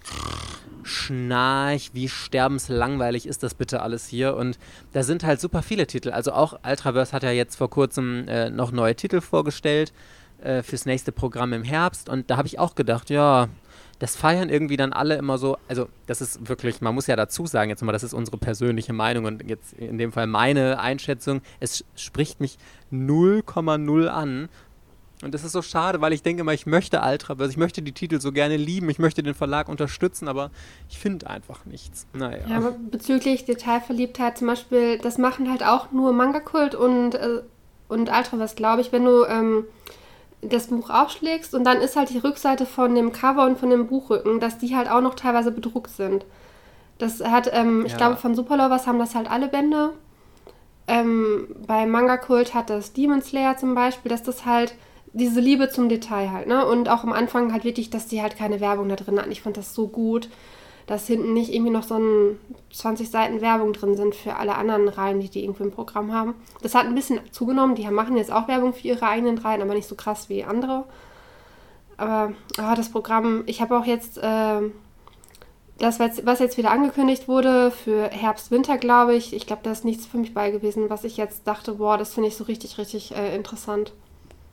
[0.83, 4.35] Schnarch, wie sterbenslangweilig ist das bitte alles hier?
[4.35, 4.59] Und
[4.91, 6.11] da sind halt super viele Titel.
[6.11, 9.93] Also auch Ultraverse hat ja jetzt vor kurzem äh, noch neue Titel vorgestellt
[10.43, 12.09] äh, fürs nächste Programm im Herbst.
[12.09, 13.47] Und da habe ich auch gedacht, ja,
[13.99, 15.57] das feiern irgendwie dann alle immer so.
[15.67, 18.93] Also, das ist wirklich, man muss ja dazu sagen, jetzt mal, das ist unsere persönliche
[18.93, 21.41] Meinung und jetzt in dem Fall meine Einschätzung.
[21.59, 22.57] Es spricht mich
[22.91, 24.49] 0,0 an,
[25.23, 27.93] und das ist so schade, weil ich denke mal, ich möchte Ultraverse, ich möchte die
[27.93, 30.51] Titel so gerne lieben, ich möchte den Verlag unterstützen, aber
[30.89, 32.05] ich finde einfach nichts.
[32.13, 32.43] Naja.
[32.47, 37.41] Ja, aber bezüglich Detailverliebtheit zum Beispiel, das machen halt auch nur Manga-Kult und, äh,
[37.87, 39.63] und Ultraverse, glaube ich, wenn du ähm,
[40.49, 43.87] das Buch aufschlägst und dann ist halt die Rückseite von dem Cover und von dem
[43.87, 46.25] Buchrücken, dass die halt auch noch teilweise bedruckt sind.
[46.97, 47.87] Das hat, ähm, ja.
[47.87, 49.91] ich glaube, von Superlovers haben das halt alle Bände.
[50.87, 54.75] Ähm, bei Manga Kult hat das Demon Slayer zum Beispiel, dass das halt
[55.13, 56.65] diese Liebe zum Detail halt, ne?
[56.65, 59.31] Und auch am Anfang halt wirklich, dass die halt keine Werbung da drin hatten.
[59.31, 60.29] Ich fand das so gut.
[60.87, 62.39] Dass hinten nicht irgendwie noch so ein
[62.71, 66.35] 20 Seiten Werbung drin sind für alle anderen Reihen, die die irgendwie im Programm haben.
[66.61, 67.75] Das hat ein bisschen zugenommen.
[67.75, 70.85] Die machen jetzt auch Werbung für ihre eigenen Reihen, aber nicht so krass wie andere.
[71.97, 74.61] Aber oh, das Programm, ich habe auch jetzt äh,
[75.77, 79.33] das, was jetzt wieder angekündigt wurde für Herbst, Winter, glaube ich.
[79.33, 82.13] Ich glaube, da ist nichts für mich bei gewesen, was ich jetzt dachte, boah, das
[82.13, 83.93] finde ich so richtig, richtig äh, interessant.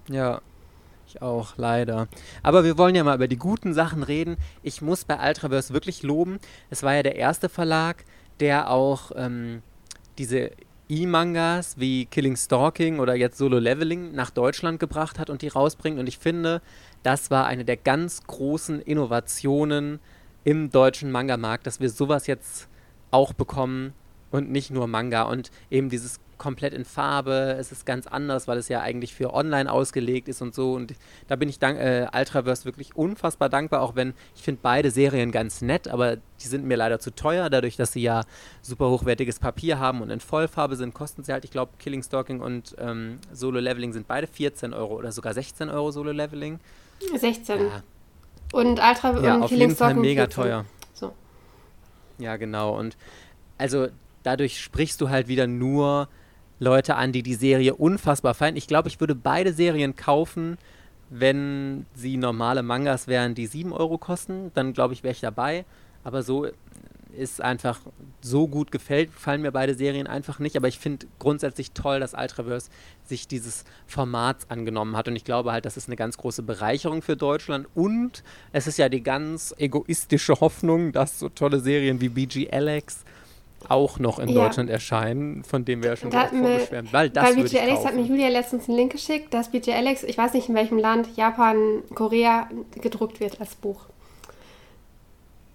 [0.08, 0.40] Ja,
[1.12, 2.08] ich auch, leider.
[2.42, 4.36] Aber wir wollen ja mal über die guten Sachen reden.
[4.62, 6.38] Ich muss bei Ultraverse wirklich loben.
[6.70, 8.04] Es war ja der erste Verlag,
[8.40, 9.62] der auch ähm,
[10.18, 10.50] diese
[10.88, 15.98] E-Mangas wie Killing Stalking oder jetzt Solo Leveling nach Deutschland gebracht hat und die rausbringt.
[15.98, 16.62] Und ich finde,
[17.02, 20.00] das war eine der ganz großen Innovationen
[20.44, 22.68] im deutschen Manga-Markt, dass wir sowas jetzt
[23.10, 23.92] auch bekommen
[24.30, 27.56] und nicht nur Manga und eben dieses komplett in Farbe.
[27.56, 30.72] Es ist ganz anders, weil es ja eigentlich für online ausgelegt ist und so.
[30.72, 30.92] Und
[31.28, 35.30] da bin ich dank, äh, Ultraverse wirklich unfassbar dankbar, auch wenn ich finde beide Serien
[35.30, 37.48] ganz nett, aber die sind mir leider zu teuer.
[37.48, 38.22] Dadurch, dass sie ja
[38.60, 42.40] super hochwertiges Papier haben und in Vollfarbe sind, kosten sie halt, ich glaube, Killing Stalking
[42.40, 46.58] und ähm, Solo Leveling sind beide 14 Euro oder sogar 16 Euro Solo Leveling.
[47.16, 47.60] 16.
[47.60, 47.82] Ja.
[48.52, 50.42] Und Ultra ja, und auf Killing jeden Fall mega 14.
[50.42, 50.64] teuer.
[50.92, 51.12] So.
[52.18, 52.76] Ja, genau.
[52.76, 52.96] Und
[53.58, 53.86] also
[54.24, 56.08] dadurch sprichst du halt wieder nur
[56.62, 58.56] Leute an, die die Serie unfassbar feiern.
[58.56, 60.58] Ich glaube, ich würde beide Serien kaufen,
[61.10, 64.52] wenn sie normale Mangas wären, die 7 Euro kosten.
[64.54, 65.64] Dann glaube ich, wäre ich dabei.
[66.04, 66.46] Aber so
[67.14, 67.80] ist einfach
[68.22, 70.56] so gut gefällt, fallen mir beide Serien einfach nicht.
[70.56, 72.70] Aber ich finde grundsätzlich toll, dass Ultraverse
[73.04, 75.08] sich dieses Formats angenommen hat.
[75.08, 77.66] Und ich glaube halt, das ist eine ganz große Bereicherung für Deutschland.
[77.74, 78.22] Und
[78.52, 83.04] es ist ja die ganz egoistische Hoffnung, dass so tolle Serien wie BG Alex
[83.68, 84.42] auch noch in ja.
[84.42, 86.92] Deutschland erscheinen, von dem wir ja schon da vorgeschwärmt.
[86.92, 90.02] Weil das bei BJ Alex hat mir Julia letztens einen Link geschickt, dass BJ Alex,
[90.02, 92.48] ich weiß nicht in welchem Land, Japan, Korea,
[92.80, 93.86] gedruckt wird als Buch.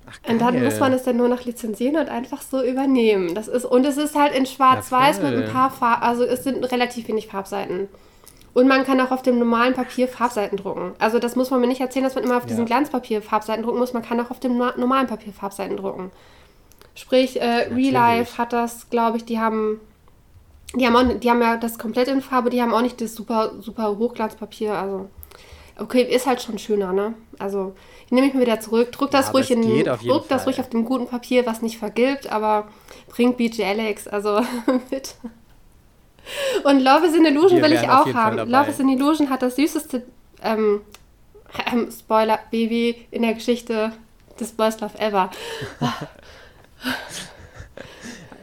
[0.10, 3.36] Ach, und dann muss man es dann nur noch lizenzieren und einfach so übernehmen.
[3.36, 6.64] Das ist, und es ist halt in Schwarz-Weiß mit ein paar Farben, also es sind
[6.72, 7.90] relativ wenig Farbseiten.
[8.54, 10.94] Und man kann auch auf dem normalen Papier Farbseiten drucken.
[10.98, 12.50] Also das muss man mir nicht erzählen, dass man immer auf ja.
[12.50, 13.94] diesem Glanzpapier Farbseiten drucken muss.
[13.94, 16.10] Man kann auch auf dem normalen Papier Farbseiten drucken.
[16.98, 19.80] Sprich, äh, Real Life hat das, glaube ich, die haben,
[20.74, 23.14] die haben, auch, die haben ja das komplett in Farbe, die haben auch nicht das
[23.14, 24.74] super, super Hochglanzpapier.
[24.74, 25.08] Also,
[25.78, 27.14] okay, ist halt schon schöner, ne?
[27.38, 27.76] Also,
[28.08, 30.70] ich nehme mich mal wieder zurück, druck das ja, ruhig in, druck das ruhig auf
[30.70, 32.68] dem guten Papier, was nicht vergilbt, aber
[33.10, 34.42] bringt BJ Alex, also
[34.90, 35.14] mit.
[36.64, 38.50] Und Love is an Illusion will ich auch haben.
[38.50, 40.02] Love is an Illusion hat das süßeste
[40.42, 40.82] ähm,
[41.72, 43.94] ähm, Spoiler Baby in der Geschichte
[44.40, 45.30] des Boys Love Ever.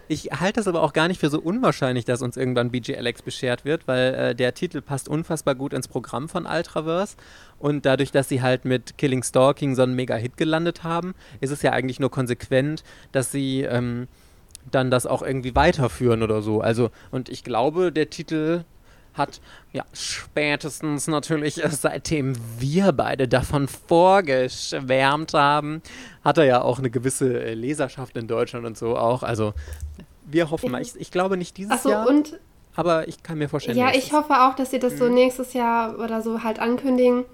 [0.07, 3.23] Ich halte es aber auch gar nicht für so unwahrscheinlich, dass uns irgendwann BJ Alex
[3.23, 7.16] beschert wird, weil äh, der Titel passt unfassbar gut ins Programm von Ultraverse.
[7.59, 11.62] Und dadurch, dass sie halt mit Killing Stalking so einen Mega-Hit gelandet haben, ist es
[11.62, 14.07] ja eigentlich nur konsequent, dass sie ähm,
[14.70, 16.61] dann das auch irgendwie weiterführen oder so.
[16.61, 18.64] Also, und ich glaube, der Titel
[19.14, 19.40] hat
[19.72, 25.83] ja spätestens natürlich seitdem wir beide davon vorgeschwärmt haben,
[26.24, 29.22] hat er ja auch eine gewisse äh, Leserschaft in Deutschland und so auch.
[29.22, 29.55] Also
[30.27, 32.09] wir hoffen mal, ich, ich glaube nicht dieses so, Jahr.
[32.09, 32.38] Und
[32.77, 33.79] aber ich kann mir vorstellen.
[33.79, 35.14] Ja, ich hoffe auch, dass sie das so mhm.
[35.14, 37.24] nächstes Jahr oder so halt ankündigen.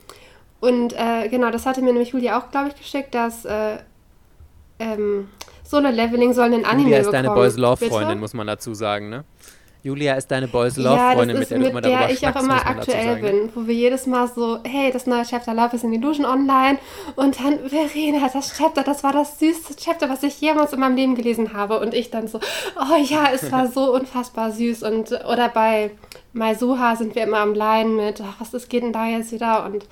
[0.60, 3.78] Und äh, genau, das hatte mir nämlich Julia auch, glaube ich, geschickt, dass äh,
[4.78, 5.28] ähm,
[5.64, 9.08] Solo Leveling soll einen Anime Julia ist deine Boys Love Freundin, muss man dazu sagen,
[9.08, 9.24] ne?
[9.82, 12.66] Julia ist deine Boys Love Freundin, ja, mit der du immer der ich auch immer
[12.66, 16.26] aktuell bin, wo wir jedes Mal so, hey, das neue Chapter Love is in Illusion
[16.26, 16.78] online
[17.16, 20.96] und dann Verena, das Chapter, das war das süßeste Chapter, was ich jemals in meinem
[20.96, 22.40] Leben gelesen habe und ich dann so,
[22.76, 25.92] oh ja, es war so unfassbar süß und oder bei
[26.34, 29.64] Maisuha sind wir immer am Leiden mit, ach, was ist, geht denn da jetzt wieder
[29.64, 29.86] und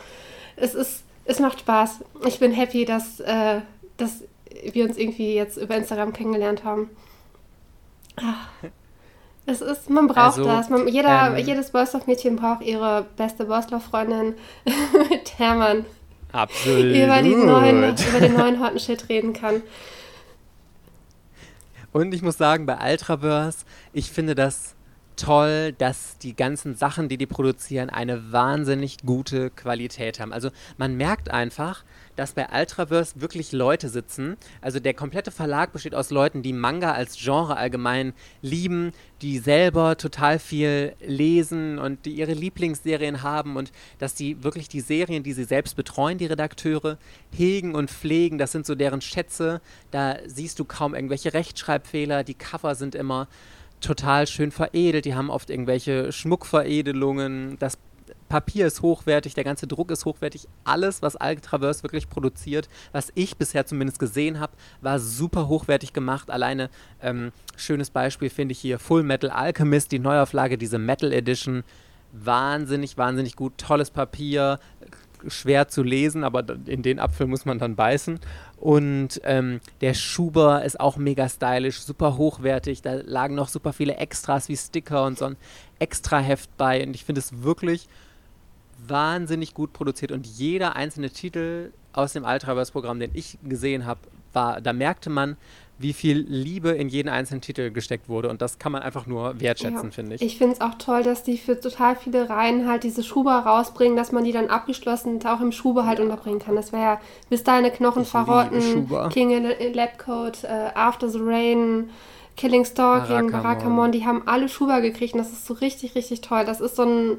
[0.57, 2.01] es ist, es macht Spaß.
[2.27, 3.61] Ich bin happy, dass, äh,
[3.97, 4.25] dass
[4.73, 6.91] wir uns irgendwie jetzt über Instagram kennengelernt haben.
[8.17, 8.49] Ach.
[9.51, 10.69] Es ist, man braucht also, das.
[10.69, 14.35] Man, jeder, ähm, jedes Borsdorf-Mädchen braucht ihre beste Borsdorf-Freundin,
[15.11, 15.87] mit der man
[16.33, 16.95] absolut.
[16.95, 19.63] über, die neuen, über den neuen Hotten Shit reden kann.
[21.93, 24.75] Und ich muss sagen, bei Ultraverse, ich finde das
[25.17, 30.35] toll, dass die ganzen Sachen, die die produzieren, eine wahnsinnig gute Qualität haben.
[30.35, 31.85] Also man merkt einfach,
[32.19, 34.37] dass bei Ultraverse wirklich Leute sitzen.
[34.61, 38.91] Also der komplette Verlag besteht aus Leuten, die Manga als Genre allgemein lieben,
[39.23, 44.81] die selber total viel lesen und die ihre Lieblingsserien haben und dass die wirklich die
[44.81, 46.99] Serien, die sie selbst betreuen, die Redakteure,
[47.31, 48.39] hegen und pflegen.
[48.39, 49.61] Das sind so deren Schätze.
[49.93, 52.25] Da siehst du kaum irgendwelche Rechtschreibfehler.
[52.25, 53.29] Die Cover sind immer
[53.81, 55.05] total schön veredelt.
[55.05, 57.59] Die haben oft irgendwelche Schmuckveredelungen.
[57.61, 57.79] Das
[58.29, 60.49] Papier ist hochwertig, der ganze Druck ist hochwertig.
[60.65, 66.31] Alles, was Altraverse wirklich produziert, was ich bisher zumindest gesehen habe, war super hochwertig gemacht.
[66.31, 71.65] Alleine ähm, schönes Beispiel finde ich hier Full Metal Alchemist, die Neuauflage, diese Metal Edition.
[72.13, 73.59] Wahnsinnig, wahnsinnig gut.
[73.59, 74.59] Tolles Papier,
[75.27, 78.21] schwer zu lesen, aber in den Apfel muss man dann beißen.
[78.61, 82.83] Und ähm, der Schuber ist auch mega stylisch, super hochwertig.
[82.83, 85.37] Da lagen noch super viele Extras wie Sticker und so ein
[85.79, 86.85] Extra-Heft bei.
[86.85, 87.89] Und ich finde es wirklich
[88.87, 90.11] wahnsinnig gut produziert.
[90.11, 94.01] Und jeder einzelne Titel aus dem Ultraverse-Programm, den ich gesehen habe,
[94.33, 95.37] war, da merkte man,
[95.79, 98.29] wie viel Liebe in jeden einzelnen Titel gesteckt wurde.
[98.29, 99.91] Und das kann man einfach nur wertschätzen, ja.
[99.91, 100.23] finde ich.
[100.23, 103.97] Ich finde es auch toll, dass die für total viele Reihen halt diese Schuber rausbringen,
[103.97, 106.57] dass man die dann abgeschlossen auch im Schuber halt unterbringen kann.
[106.57, 111.91] Das wäre ja bis deine Knochen ich verrotten, King in Labcoat, uh, After the Rain,
[112.37, 116.45] Killing Stalking, Barakamon, die haben alle Schuber gekriegt und das ist so richtig, richtig toll.
[116.45, 117.19] Das ist so ein.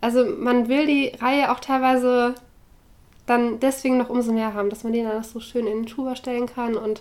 [0.00, 2.34] Also man will die Reihe auch teilweise
[3.26, 5.88] dann deswegen noch umso mehr haben, dass man die dann auch so schön in den
[5.88, 7.00] Schuber stellen kann und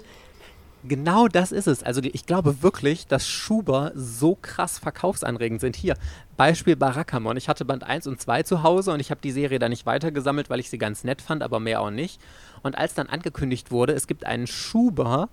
[0.85, 1.81] Genau das ist es.
[1.83, 5.75] Also ich glaube wirklich, dass Schuber so krass verkaufsanregend sind.
[5.75, 5.95] Hier,
[6.35, 7.37] Beispiel Barakamon.
[7.37, 9.85] Ich hatte Band 1 und 2 zu Hause und ich habe die Serie da nicht
[9.85, 12.19] weitergesammelt, weil ich sie ganz nett fand, aber mehr auch nicht.
[12.63, 15.29] Und als dann angekündigt wurde, es gibt einen Schuber,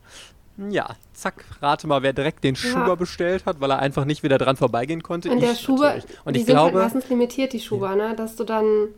[0.69, 2.95] ja, zack, rate mal, wer direkt den Schuber ja.
[2.95, 5.31] bestellt hat, weil er einfach nicht wieder dran vorbeigehen konnte.
[5.31, 7.97] Und der ich Schuber, und die ich sind halt glaube, halt meistens limitiert, die Schuber,
[7.97, 8.11] ja.
[8.11, 8.17] ne?
[8.17, 8.89] dass du dann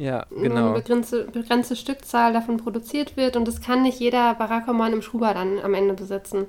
[0.00, 0.68] ja, genau.
[0.68, 5.34] eine begrenzte, begrenzte Stückzahl davon produziert wird und das kann nicht jeder Barakoman im Schuber
[5.34, 6.46] dann am Ende besitzen.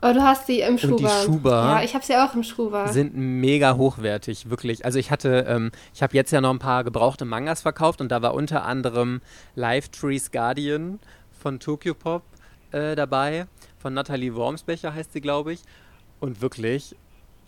[0.00, 0.94] Aber du hast sie im Schuber.
[0.94, 1.50] Und die Schuber.
[1.50, 2.86] Ja, ich habe sie auch im Schuber.
[2.88, 4.84] Sind mega hochwertig, wirklich.
[4.84, 8.10] Also ich hatte, ähm, ich habe jetzt ja noch ein paar gebrauchte Mangas verkauft und
[8.12, 9.20] da war unter anderem
[9.56, 11.00] Live Trees Guardian
[11.32, 12.22] von Tokyo Pop
[12.70, 13.46] äh, dabei,
[13.78, 15.62] von Nathalie Wormsbecher heißt sie, glaube ich.
[16.20, 16.94] Und wirklich,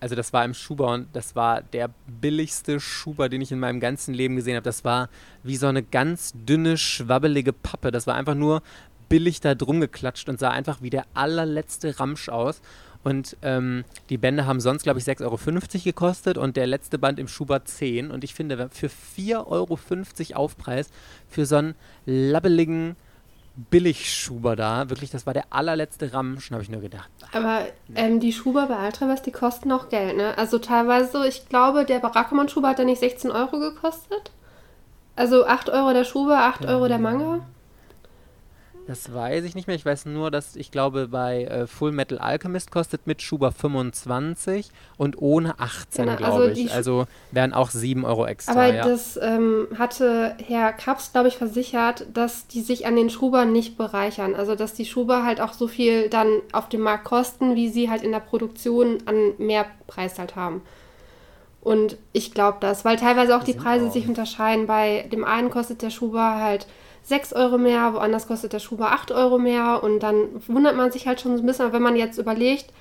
[0.05, 1.89] also das war im Schuber und das war der
[2.21, 4.65] billigste Schuber, den ich in meinem ganzen Leben gesehen habe.
[4.65, 5.09] Das war
[5.43, 7.91] wie so eine ganz dünne, schwabbelige Pappe.
[7.91, 8.63] Das war einfach nur
[9.09, 12.61] billig da drum geklatscht und sah einfach wie der allerletzte Ramsch aus.
[13.03, 15.39] Und ähm, die Bände haben sonst, glaube ich, 6,50 Euro
[15.85, 18.11] gekostet und der letzte Band im Schuber 10.
[18.11, 19.79] Und ich finde, für 4,50 Euro
[20.39, 20.91] Aufpreis
[21.31, 22.97] für so einen labbeligen,
[23.57, 24.91] Billigschuber da.
[24.91, 27.11] Wirklich, das war der allerletzte Ramsch, habe ich nur gedacht.
[27.33, 27.61] Aber
[27.95, 30.37] ähm, die Schuber bei Ultraverse, die kosten auch Geld, ne?
[30.37, 34.33] Also teilweise, ich glaube, der Barakamon-Schuber hat ja nicht 16 Euro gekostet.
[35.17, 37.47] Also 8 Euro der Schuber, 8 Euro der Manga.
[38.87, 39.77] Das weiß ich nicht mehr.
[39.77, 44.71] Ich weiß nur, dass ich glaube, bei äh, Full Metal Alchemist kostet mit Schuber 25
[44.99, 46.73] und ohne 18, genau, glaube also ich.
[46.73, 48.53] Also wären auch 7 Euro extra.
[48.53, 48.87] Aber ja.
[48.87, 53.79] das ähm, hatte Herr Kaps, glaube ich, versichert, dass die sich an den Schubern nicht
[53.79, 54.35] bereichern.
[54.35, 57.89] Also dass die Schuber halt auch so viel dann auf dem Markt kosten, wie sie
[57.89, 60.63] halt in der Produktion an mehr Preis halt haben.
[61.63, 63.93] Und ich glaube das, weil teilweise auch die Preise auch.
[63.93, 64.67] sich unterscheiden.
[64.67, 66.67] Bei dem einen kostet der Schuber halt
[67.05, 71.07] 6 Euro mehr, woanders kostet der Schuber 8 Euro mehr und dann wundert man sich
[71.07, 72.73] halt schon so ein bisschen, wenn man jetzt überlegt,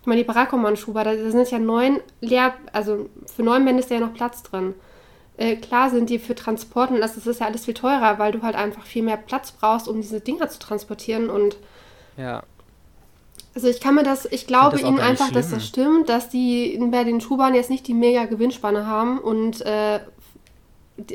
[0.00, 4.00] ich meine, die Barakoman-Schuber, da sind ja neun leer, also für neun Bände ist ja
[4.00, 4.74] noch Platz drin.
[5.36, 8.32] Äh, klar sind die für Transport und das, das ist ja alles viel teurer, weil
[8.32, 11.56] du halt einfach viel mehr Platz brauchst, um diese Dinger zu transportieren und
[12.16, 12.42] ja.
[13.54, 16.78] Also ich kann mir das, ich glaube das ihnen einfach, dass das stimmt, dass die
[16.90, 20.00] bei den Schuhbahnen jetzt nicht die mega Gewinnspanne haben und äh,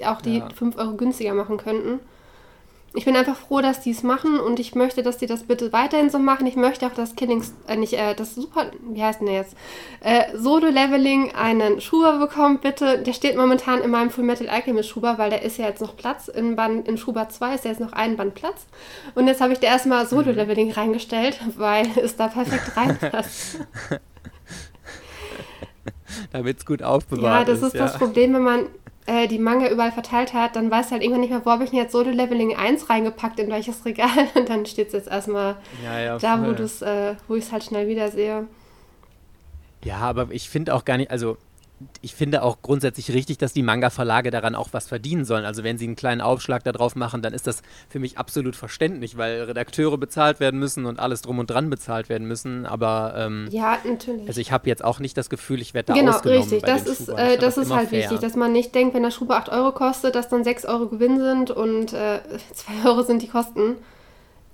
[0.05, 0.49] auch die ja.
[0.49, 1.99] 5 Euro günstiger machen könnten
[2.93, 5.71] ich bin einfach froh, dass die es machen und ich möchte, dass die das bitte
[5.71, 6.47] weiterhin so machen.
[6.47, 9.55] Ich möchte auch, dass Killings, äh, nicht, äh, das Super, wie heißt denn der jetzt?
[9.99, 12.99] Äh, Solo-Leveling einen Schuber bekommt, bitte.
[12.99, 15.95] Der steht momentan in meinem Full Metal Alchemist Schuber, weil da ist ja jetzt noch
[15.95, 16.27] Platz.
[16.27, 18.65] In, Band, in Schuber 2 ist ja jetzt noch ein Band Platz.
[19.15, 23.59] Und jetzt habe ich da erstmal Solo-Leveling reingestellt, weil es da perfekt reinpasst.
[26.31, 27.47] Damit es gut aufbewahrt ist.
[27.47, 28.65] Ja, das ist, ist das Problem, wenn man
[29.07, 31.71] äh, die Manga überall verteilt hat, dann weiß halt irgendwann nicht mehr, wo habe ich
[31.71, 34.27] denn jetzt Solo Leveling 1 reingepackt, in welches Regal.
[34.35, 36.51] Und dann steht es jetzt erstmal ja, ja, da, wo,
[36.85, 38.47] äh, wo ich es halt schnell wieder sehe.
[39.83, 41.37] Ja, aber ich finde auch gar nicht, also
[42.01, 45.45] ich finde auch grundsätzlich richtig, dass die Manga-Verlage daran auch was verdienen sollen.
[45.45, 48.55] Also wenn sie einen kleinen Aufschlag da drauf machen, dann ist das für mich absolut
[48.55, 52.65] verständlich, weil Redakteure bezahlt werden müssen und alles drum und dran bezahlt werden müssen.
[52.65, 54.27] Aber ähm, ja, natürlich.
[54.27, 56.49] Also ich habe jetzt auch nicht das Gefühl, ich werde da genau, ausgenommen.
[56.49, 56.85] Genau, richtig.
[56.85, 58.03] das ist, äh, das ist halt fair.
[58.03, 60.87] wichtig, dass man nicht denkt, wenn der Schuber 8 Euro kostet, dass dann 6 Euro
[60.87, 62.21] Gewinn sind und äh,
[62.53, 63.75] 2 Euro sind die Kosten.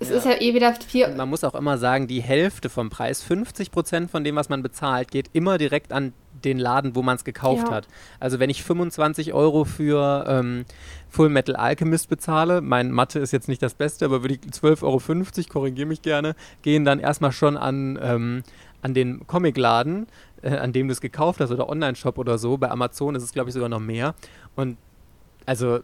[0.00, 0.16] Es ja.
[0.16, 1.08] ist ja eh wieder vier.
[1.08, 4.62] man muss auch immer sagen, die Hälfte vom Preis, 50 Prozent von dem, was man
[4.62, 6.12] bezahlt, geht immer direkt an
[6.44, 7.74] den Laden, wo man es gekauft ja.
[7.74, 7.88] hat.
[8.20, 10.64] Also wenn ich 25 Euro für ähm,
[11.08, 14.82] Full Metal Alchemist bezahle, mein Mathe ist jetzt nicht das Beste, aber würde ich 12,50
[14.82, 15.00] Euro,
[15.48, 18.42] korrigiere mich gerne, gehen dann erstmal schon an, ähm,
[18.82, 20.06] an den Comicladen,
[20.42, 22.58] äh, an dem du es gekauft hast oder Online-Shop oder so.
[22.58, 24.14] Bei Amazon ist es, glaube ich, sogar noch mehr.
[24.56, 24.76] Und
[25.46, 25.80] also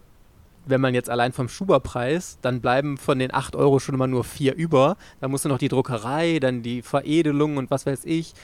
[0.66, 4.24] wenn man jetzt allein vom Schuberpreis, dann bleiben von den 8 Euro schon immer nur
[4.24, 4.96] 4 über.
[5.20, 8.34] Dann musst du noch die Druckerei, dann die Veredelung und was weiß ich,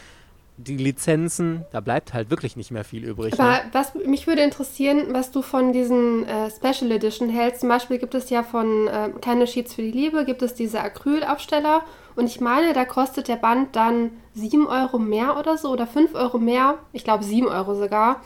[0.59, 3.35] die Lizenzen, da bleibt halt wirklich nicht mehr viel übrig.
[3.35, 3.61] Aber ne?
[3.73, 7.61] was mich würde interessieren, was du von diesen äh, Special Edition hältst.
[7.61, 10.81] Zum Beispiel gibt es ja von äh, Keine Sheets für die Liebe, gibt es diese
[10.81, 11.83] Acrylaufsteller.
[12.15, 16.15] Und ich meine, da kostet der Band dann 7 Euro mehr oder so oder 5
[16.15, 16.79] Euro mehr.
[16.93, 18.23] Ich glaube 7 Euro sogar.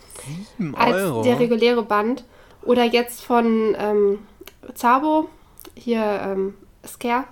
[0.59, 1.17] 7 Euro?
[1.17, 2.25] Als der reguläre Band.
[2.63, 4.19] Oder jetzt von ähm,
[4.75, 5.29] Zabo,
[5.75, 6.55] hier ähm,
[6.87, 7.25] Scare,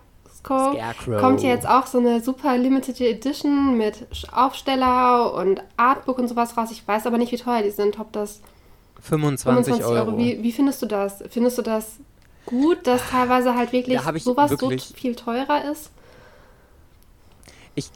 [0.49, 1.21] Scarecrow.
[1.21, 6.57] kommt ja jetzt auch so eine super Limited Edition mit Aufsteller und Artbook und sowas
[6.57, 6.71] raus.
[6.71, 7.99] Ich weiß aber nicht, wie teuer die sind.
[7.99, 8.41] Ob das
[9.01, 10.11] 25, 25 Euro.
[10.11, 10.19] Euro.
[10.19, 11.23] Wie, wie, findest du das?
[11.31, 11.99] Findest du das
[12.47, 15.91] gut, dass teilweise halt wirklich sowas wirklich so viel teurer ist?
[17.75, 17.91] Ich,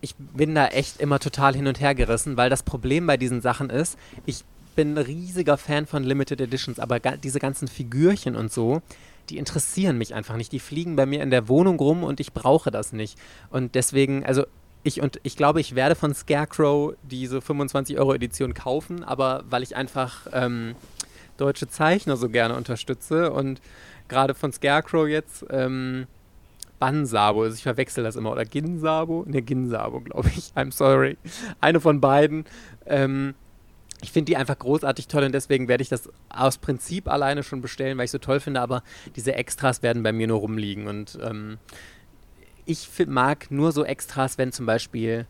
[0.00, 3.40] ich bin da echt immer total hin und her gerissen, weil das Problem bei diesen
[3.40, 4.44] Sachen ist, ich
[4.76, 8.82] bin ein riesiger Fan von Limited Editions, aber ga diese ganzen Figürchen und so,
[9.30, 10.52] die interessieren mich einfach nicht.
[10.52, 13.18] Die fliegen bei mir in der Wohnung rum und ich brauche das nicht.
[13.50, 14.44] Und deswegen, also
[14.82, 19.62] ich und ich glaube, ich werde von Scarecrow diese 25 Euro Edition kaufen, aber weil
[19.62, 20.76] ich einfach ähm,
[21.36, 23.60] deutsche Zeichner so gerne unterstütze und
[24.08, 26.06] gerade von Scarecrow jetzt ähm,
[26.78, 29.24] Bansabo, also ich verwechsel das immer, oder Ginsabo?
[29.26, 30.52] Ne, Ginsabo, glaube ich.
[30.54, 31.16] I'm sorry.
[31.60, 32.44] Eine von beiden.
[32.86, 33.34] Ähm,
[34.02, 37.62] ich finde die einfach großartig toll und deswegen werde ich das aus Prinzip alleine schon
[37.62, 38.82] bestellen, weil ich so toll finde, aber
[39.16, 41.58] diese Extras werden bei mir nur rumliegen und ähm,
[42.66, 45.26] ich mag nur so Extras, wenn zum Beispiel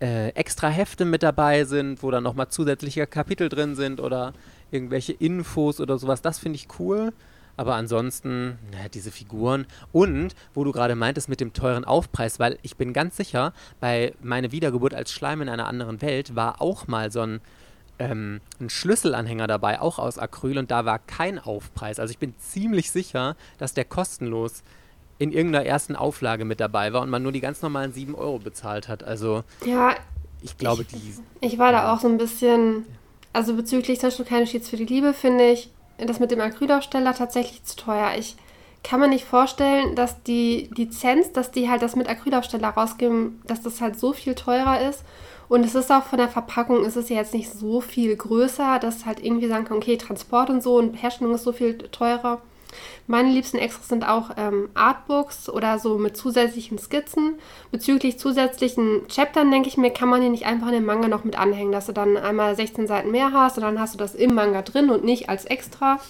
[0.00, 4.32] äh, extra Hefte mit dabei sind, wo dann nochmal zusätzliche Kapitel drin sind oder
[4.70, 6.22] irgendwelche Infos oder sowas.
[6.22, 7.12] Das finde ich cool.
[7.58, 12.58] Aber ansonsten, naja, diese Figuren und wo du gerade meintest mit dem teuren Aufpreis, weil
[12.60, 16.86] ich bin ganz sicher, bei meine Wiedergeburt als Schleim in einer anderen Welt war auch
[16.86, 17.40] mal so ein
[17.98, 21.98] ähm, ein Schlüsselanhänger dabei, auch aus Acryl, und da war kein Aufpreis.
[21.98, 24.62] Also ich bin ziemlich sicher, dass der kostenlos
[25.18, 28.38] in irgendeiner ersten Auflage mit dabei war und man nur die ganz normalen 7 Euro
[28.38, 29.02] bezahlt hat.
[29.02, 29.94] Also ja,
[30.42, 31.14] ich glaube, ich, die.
[31.40, 32.84] Ich war da auch so ein bisschen,
[33.32, 37.14] also bezüglich zum Beispiel keine Sheets für die Liebe, finde ich das mit dem Acrylaufsteller
[37.14, 38.12] tatsächlich zu teuer.
[38.18, 38.36] Ich
[38.82, 43.62] kann mir nicht vorstellen, dass die Lizenz, dass die halt das mit Acrylaufsteller rausgeben, dass
[43.62, 45.02] das halt so viel teurer ist
[45.48, 48.78] und es ist auch von der Verpackung, ist es ja jetzt nicht so viel größer,
[48.78, 52.40] dass halt irgendwie sagen kann, okay, Transport und so und Herstellung ist so viel teurer.
[53.06, 57.38] Meine liebsten Extras sind auch ähm, Artbooks oder so mit zusätzlichen Skizzen.
[57.70, 61.24] Bezüglich zusätzlichen Chaptern, denke ich mir, kann man die nicht einfach in den Manga noch
[61.24, 64.14] mit anhängen, dass du dann einmal 16 Seiten mehr hast und dann hast du das
[64.14, 66.00] im Manga drin und nicht als extra.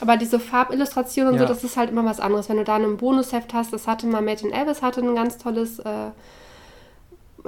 [0.00, 1.46] Aber diese Farbillustrationen und ja.
[1.46, 2.48] so, das ist halt immer was anderes.
[2.48, 5.38] Wenn du da ein Bonusheft hast, das hatte mal Made in Elvis, hatte ein ganz
[5.38, 6.10] tolles äh,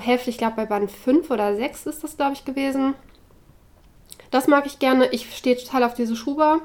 [0.01, 2.95] Hälfte, ich glaube bei Band 5 oder 6 ist das, glaube ich, gewesen.
[4.31, 5.09] Das mag ich gerne.
[5.11, 6.61] Ich stehe total auf diese Schuber.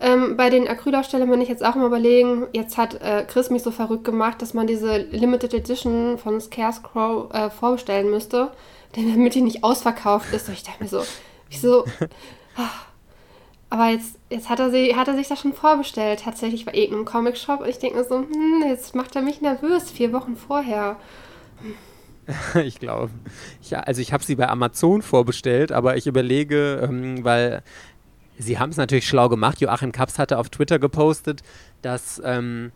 [0.00, 3.64] Ähm, bei den Acrylaufstellern bin ich jetzt auch mal überlegen, jetzt hat äh, Chris mich
[3.64, 8.52] so verrückt gemacht, dass man diese Limited Edition von Scarecrow äh, vorbestellen müsste,
[8.94, 10.48] damit die nicht ausverkauft ist.
[10.48, 11.02] Und ich dachte mir so,
[11.50, 11.84] wieso?
[13.70, 17.04] Aber jetzt, jetzt hat, er sie, hat er sich das schon vorbestellt, tatsächlich bei irgendeinem
[17.04, 17.60] Comic-Shop.
[17.60, 20.96] Und ich denke mir so, hm, jetzt macht er mich nervös, vier Wochen vorher.
[21.60, 21.74] Hm.
[22.62, 23.10] ich glaube.
[23.70, 27.62] Also ich habe sie bei Amazon vorbestellt, aber ich überlege, ähm, weil
[28.38, 29.60] sie haben es natürlich schlau gemacht.
[29.60, 31.42] Joachim Kaps hatte auf Twitter gepostet,
[31.82, 32.72] dass ähm,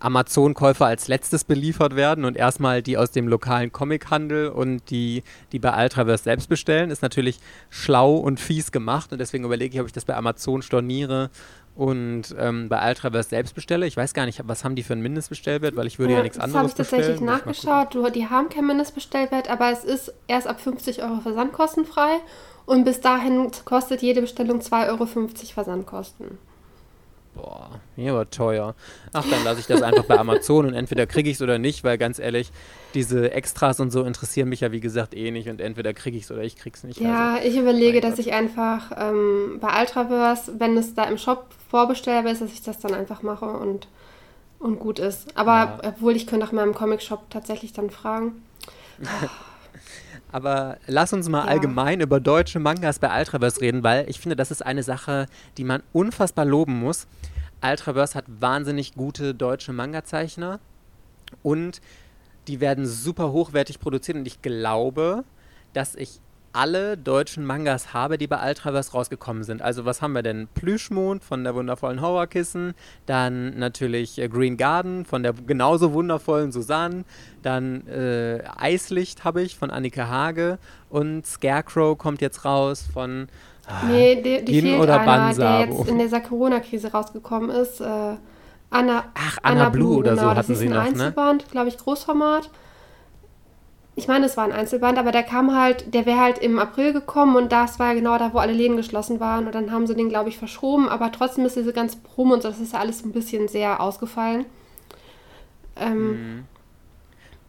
[0.00, 5.58] Amazon-Käufer als letztes beliefert werden und erstmal die aus dem lokalen Comichandel und die, die
[5.58, 7.38] bei Ultraverse selbst bestellen, ist natürlich
[7.70, 11.30] schlau und fies gemacht und deswegen überlege ich, ob ich das bei Amazon storniere
[11.76, 13.86] und ähm, bei Ultraverse selbst bestelle.
[13.86, 16.22] Ich weiß gar nicht, was haben die für einen Mindestbestellwert, weil ich würde ja, ja
[16.22, 16.86] nichts anderes bestellen.
[16.86, 17.94] Das habe ich tatsächlich nachgeschaut.
[17.94, 22.20] Du, die haben keinen Mindestbestellwert, aber es ist erst ab 50 Euro versandkostenfrei
[22.66, 26.38] und bis dahin kostet jede Bestellung 2,50 Euro Versandkosten.
[27.34, 28.76] Boah, mir war teuer.
[29.12, 31.82] Ach, dann lasse ich das einfach bei Amazon und entweder kriege ich es oder nicht,
[31.82, 32.52] weil ganz ehrlich,
[32.94, 36.24] diese Extras und so interessieren mich ja wie gesagt eh nicht und entweder kriege ich
[36.24, 37.00] es oder ich kriege es nicht.
[37.00, 41.46] Ja, also, ich überlege, dass ich einfach ähm, bei Ultraverse, wenn es da im Shop
[41.74, 43.88] vorbestellbar ist, dass ich das dann einfach mache und,
[44.60, 45.36] und gut ist.
[45.36, 45.78] Aber ja.
[45.82, 48.44] obwohl ich könnte auch mal im Comic-Shop tatsächlich dann fragen.
[50.30, 51.50] Aber lass uns mal ja.
[51.50, 55.64] allgemein über deutsche Mangas bei Ultraverse reden, weil ich finde, das ist eine Sache, die
[55.64, 57.08] man unfassbar loben muss.
[57.60, 60.60] Ultraverse hat wahnsinnig gute deutsche Manga-Zeichner
[61.42, 61.80] und
[62.46, 65.24] die werden super hochwertig produziert und ich glaube,
[65.72, 66.20] dass ich
[66.54, 69.60] alle deutschen Mangas habe, die bei Ultraverse rausgekommen sind.
[69.60, 70.48] Also was haben wir denn?
[70.54, 72.74] Plüschmond von der wundervollen Horrorkissen,
[73.06, 77.04] dann natürlich äh, Green Garden von der genauso wundervollen Susanne,
[77.42, 83.26] dann äh, Eislicht habe ich von Annika Hage und Scarecrow kommt jetzt raus von
[83.66, 87.80] ah, Nee, die, die fehlt oder einer, der jetzt in dieser Corona-Krise rausgekommen ist.
[87.80, 88.16] Äh,
[88.70, 90.22] Anna, Ach, Anna, Anna Blue, Blue oder genau.
[90.22, 90.82] so hatten sie noch, ne?
[90.82, 92.50] Einzelband, glaube ich, Großformat
[93.96, 96.92] ich meine, es war ein Einzelband, aber der kam halt, der wäre halt im April
[96.92, 99.46] gekommen und das war genau da, wo alle Läden geschlossen waren.
[99.46, 102.42] Und dann haben sie den, glaube ich, verschoben, aber trotzdem ist diese ganze Promo und
[102.42, 104.46] so, das ist ja alles ein bisschen sehr ausgefallen.
[105.76, 106.44] Ähm, mhm.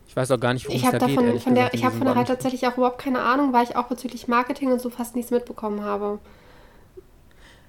[0.08, 1.42] ich weiß auch gar nicht, worum ich es da davon, geht.
[1.42, 3.86] Von der, ich habe von der halt tatsächlich auch überhaupt keine Ahnung, weil ich auch
[3.86, 6.20] bezüglich Marketing und so fast nichts mitbekommen habe.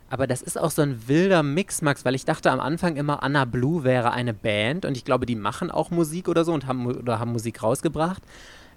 [0.08, 3.22] Aber das ist auch so ein wilder Mix, Max, weil ich dachte am Anfang immer,
[3.22, 6.66] Anna Blue wäre eine Band und ich glaube, die machen auch Musik oder so und
[6.66, 8.22] haben, oder haben Musik rausgebracht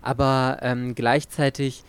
[0.01, 1.83] aber ähm, gleichzeitig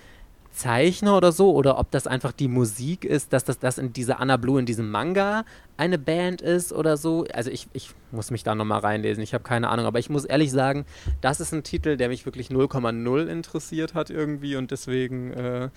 [0.53, 4.21] Zeichner oder so oder ob das einfach die Musik ist, dass das, das in dieser
[4.21, 5.45] Anna Blue in diesem Manga
[5.77, 7.25] eine Band ist oder so.
[7.33, 10.25] Also ich, ich muss mich da nochmal reinlesen, ich habe keine Ahnung, aber ich muss
[10.25, 10.85] ehrlich sagen,
[11.21, 15.69] das ist ein Titel, der mich wirklich 0,0 interessiert hat irgendwie und deswegen äh,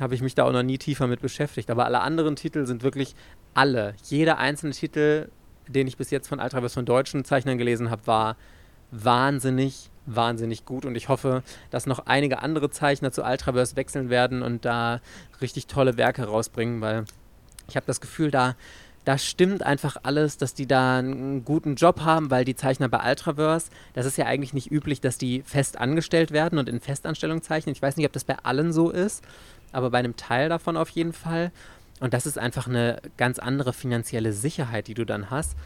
[0.00, 1.70] habe ich mich da auch noch nie tiefer mit beschäftigt.
[1.70, 3.14] Aber alle anderen Titel sind wirklich
[3.54, 5.28] alle, jeder einzelne Titel,
[5.68, 8.36] den ich bis jetzt von Ultraverse von deutschen Zeichnern gelesen habe, war
[8.90, 14.42] wahnsinnig wahnsinnig gut und ich hoffe, dass noch einige andere Zeichner zu Ultraverse wechseln werden
[14.42, 15.00] und da
[15.40, 17.04] richtig tolle Werke rausbringen, weil
[17.68, 18.56] ich habe das Gefühl, da,
[19.04, 23.08] da stimmt einfach alles, dass die da einen guten Job haben, weil die Zeichner bei
[23.08, 27.42] Ultraverse, das ist ja eigentlich nicht üblich, dass die fest angestellt werden und in Festanstellung
[27.42, 27.74] zeichnen.
[27.74, 29.22] Ich weiß nicht, ob das bei allen so ist,
[29.72, 31.52] aber bei einem Teil davon auf jeden Fall.
[32.00, 35.56] Und das ist einfach eine ganz andere finanzielle Sicherheit, die du dann hast.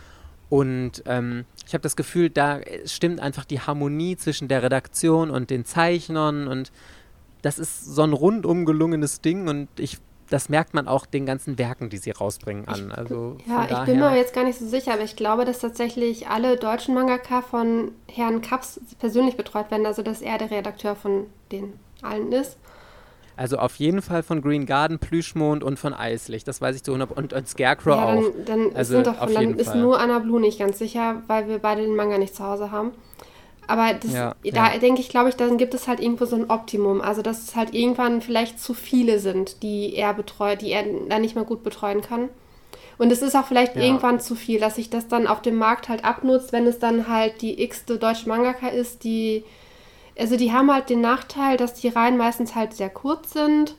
[0.48, 5.50] Und ähm, ich habe das Gefühl, da stimmt einfach die Harmonie zwischen der Redaktion und
[5.50, 6.70] den Zeichnern und
[7.42, 9.98] das ist so ein rundum gelungenes Ding und ich
[10.30, 12.92] das merkt man auch den ganzen Werken, die sie rausbringen an.
[12.92, 16.28] Also ja, ich bin mir jetzt gar nicht so sicher, aber ich glaube, dass tatsächlich
[16.28, 21.26] alle deutschen Mangaka von Herrn Kaps persönlich betreut werden, also dass er der Redakteur von
[21.52, 22.58] den allen ist.
[23.36, 26.46] Also auf jeden Fall von Green Garden, Plüschmond und von Eislicht.
[26.46, 28.30] Das weiß ich zu 100 und, und Scarecrow ja, dann, auch.
[28.46, 31.82] Dann, also sind doch dann ist nur Anna Blue nicht ganz sicher, weil wir beide
[31.82, 32.92] den Manga nicht zu Hause haben.
[33.66, 34.78] Aber das, ja, da ja.
[34.78, 37.00] denke ich, glaube ich, dann gibt es halt irgendwo so ein Optimum.
[37.00, 41.22] Also dass es halt irgendwann vielleicht zu viele sind, die er betreut, die er dann
[41.22, 42.28] nicht mehr gut betreuen kann.
[42.98, 43.82] Und es ist auch vielleicht ja.
[43.82, 47.08] irgendwann zu viel, dass sich das dann auf dem Markt halt abnutzt, wenn es dann
[47.08, 49.44] halt die x-te deutsche Mangaka ist, die
[50.18, 53.74] also die haben halt den Nachteil, dass die Reihen meistens halt sehr kurz sind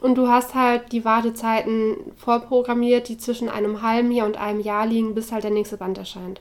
[0.00, 4.86] und du hast halt die Wartezeiten vorprogrammiert, die zwischen einem halben Jahr und einem Jahr
[4.86, 6.40] liegen, bis halt der nächste Band erscheint.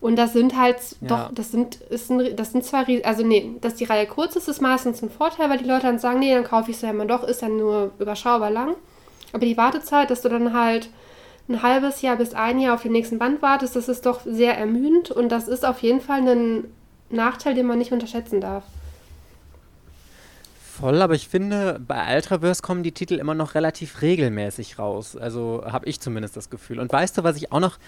[0.00, 1.08] Und das sind halt ja.
[1.08, 4.48] doch, das sind, ist ein, das sind zwar, also nee, dass die Reihe kurz ist,
[4.48, 6.92] ist meistens ein Vorteil, weil die Leute dann sagen, nee, dann kaufe ich sie ja
[6.92, 8.76] immer doch, ist dann nur überschaubar lang.
[9.32, 10.90] Aber die Wartezeit, dass du dann halt
[11.48, 14.56] ein halbes Jahr bis ein Jahr auf den nächsten Band wartest, das ist doch sehr
[14.56, 16.64] ermüdend und das ist auf jeden Fall ein
[17.10, 18.64] Nachteil, den man nicht unterschätzen darf.
[20.78, 25.16] Voll, aber ich finde, bei Ultraverse kommen die Titel immer noch relativ regelmäßig raus.
[25.16, 26.80] Also habe ich zumindest das Gefühl.
[26.80, 27.78] Und weißt du, was ich auch noch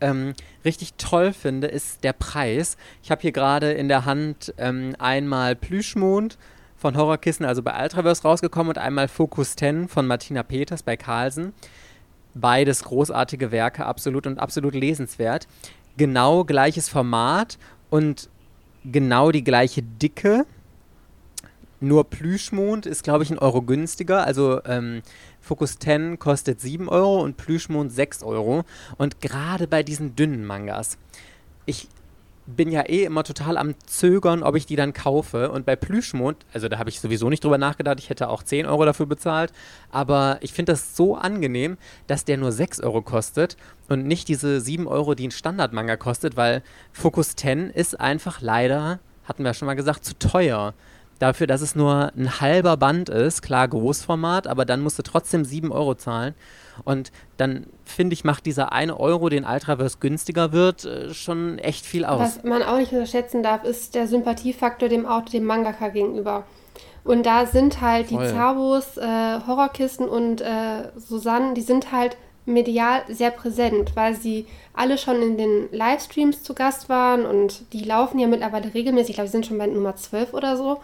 [0.00, 0.32] ähm,
[0.64, 2.78] richtig toll finde, ist der Preis.
[3.02, 6.38] Ich habe hier gerade in der Hand ähm, einmal Plüschmond
[6.78, 11.52] von Horrorkissen, also bei Ultraverse rausgekommen, und einmal Focus 10 von Martina Peters bei Carlsen.
[12.32, 15.48] Beides großartige Werke, absolut und absolut lesenswert.
[15.98, 17.58] Genau gleiches Format
[17.90, 18.30] und
[18.84, 20.46] genau die gleiche Dicke
[21.80, 24.24] nur Plüschmond ist, glaube ich, ein Euro günstiger.
[24.24, 25.02] Also ähm,
[25.40, 28.64] Focus 10 kostet 7 Euro und Plüschmond 6 Euro.
[28.96, 30.98] Und gerade bei diesen dünnen Mangas,
[31.66, 31.88] ich
[32.56, 35.50] bin ja eh immer total am Zögern, ob ich die dann kaufe.
[35.50, 38.64] Und bei Plüschmond, also da habe ich sowieso nicht drüber nachgedacht, ich hätte auch 10
[38.64, 39.52] Euro dafür bezahlt.
[39.90, 41.76] Aber ich finde das so angenehm,
[42.06, 43.56] dass der nur 6 Euro kostet
[43.88, 49.00] und nicht diese 7 Euro, die ein Standardmanga kostet, weil Focus 10 ist einfach leider,
[49.24, 50.72] hatten wir schon mal gesagt, zu teuer
[51.18, 55.44] dafür, dass es nur ein halber Band ist, klar Großformat, aber dann musst du trotzdem
[55.44, 56.34] 7 Euro zahlen.
[56.84, 61.84] Und dann finde ich, macht dieser eine Euro, den Ultraverse günstiger wird, äh, schon echt
[61.84, 62.20] viel aus.
[62.20, 66.44] Was man auch nicht unterschätzen darf, ist der Sympathiefaktor dem Auto, dem Mangaka gegenüber.
[67.04, 68.26] Und da sind halt Voll.
[68.26, 74.46] die Zabos, äh, Horrorkisten und äh, Susanne, die sind halt medial sehr präsent, weil sie
[74.74, 79.10] alle schon in den Livestreams zu Gast waren und die laufen ja mittlerweile regelmäßig.
[79.10, 80.80] Ich glaube, sie sind schon bei Nummer 12 oder so.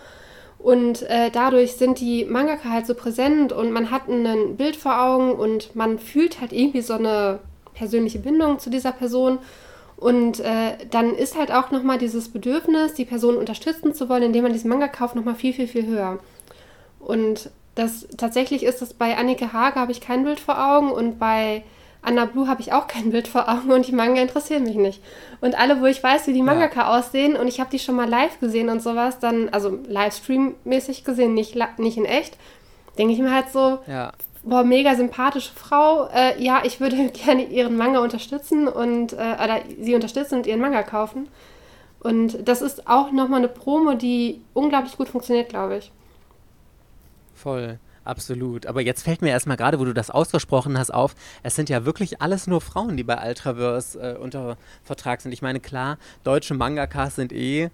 [0.64, 4.98] Und äh, dadurch sind die Mangaka halt so präsent und man hat ein Bild vor
[4.98, 7.40] Augen und man fühlt halt irgendwie so eine
[7.74, 9.40] persönliche Bindung zu dieser Person.
[9.98, 14.44] Und äh, dann ist halt auch nochmal dieses Bedürfnis, die Person unterstützen zu wollen, indem
[14.44, 16.18] man diesen Manga kauft, nochmal viel, viel, viel höher.
[16.98, 21.18] Und das tatsächlich ist das bei Annike Hage habe ich kein Bild vor Augen und
[21.18, 21.62] bei
[22.04, 25.02] Anna Blue habe ich auch kein Bild vor Augen und die Manga interessieren mich nicht.
[25.40, 26.98] Und alle, wo ich weiß, wie die Mangaka ja.
[26.98, 31.34] aussehen und ich habe die schon mal live gesehen und sowas, dann, also Livestream-mäßig gesehen,
[31.34, 32.36] nicht, nicht in echt,
[32.98, 34.12] denke ich mir halt so, ja.
[34.42, 39.60] boah, mega sympathische Frau, äh, ja, ich würde gerne ihren Manga unterstützen und, äh, oder
[39.80, 41.28] sie unterstützen und ihren Manga kaufen.
[42.00, 45.90] Und das ist auch nochmal eine Promo, die unglaublich gut funktioniert, glaube ich.
[47.34, 47.78] Voll.
[48.04, 48.66] Absolut.
[48.66, 51.84] Aber jetzt fällt mir erstmal gerade, wo du das ausgesprochen hast, auf, es sind ja
[51.84, 55.32] wirklich alles nur Frauen, die bei Ultraverse äh, unter Vertrag sind.
[55.32, 57.70] Ich meine, klar, deutsche Mangakas sind eh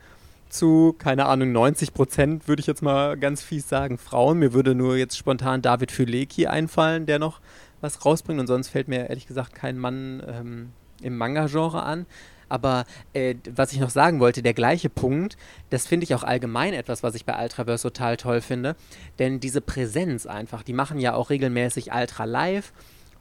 [0.49, 4.39] zu, keine Ahnung, 90 Prozent, würde ich jetzt mal ganz fies sagen, Frauen.
[4.39, 7.41] Mir würde nur jetzt spontan David Füleki einfallen, der noch
[7.81, 8.41] was rausbringt.
[8.41, 10.72] Und sonst fällt mir ehrlich gesagt kein Mann ähm,
[11.03, 12.07] im Manga-Genre an.
[12.51, 12.84] Aber
[13.14, 15.38] äh, was ich noch sagen wollte, der gleiche Punkt,
[15.70, 18.76] das finde ich auch allgemein etwas, was ich bei Ultraverse total toll finde.
[19.18, 22.72] Denn diese Präsenz einfach, die machen ja auch regelmäßig Ultra Live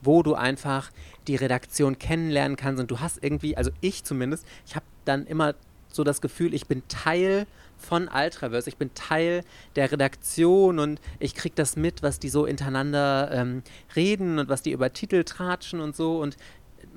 [0.01, 0.91] wo du einfach
[1.27, 5.55] die Redaktion kennenlernen kannst und du hast irgendwie, also ich zumindest, ich habe dann immer
[5.91, 9.43] so das Gefühl, ich bin Teil von Ultraverse, ich bin Teil
[9.75, 13.63] der Redaktion und ich kriege das mit, was die so hintereinander ähm,
[13.95, 16.37] reden und was die über Titel tratschen und so und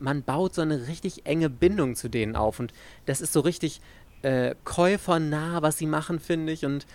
[0.02, 2.60] man baut so eine richtig enge Bindung zu denen auf.
[2.60, 2.72] Und
[3.06, 3.80] das ist so richtig
[4.22, 6.64] äh, käufernah, was sie machen, finde ich.
[6.64, 6.86] Und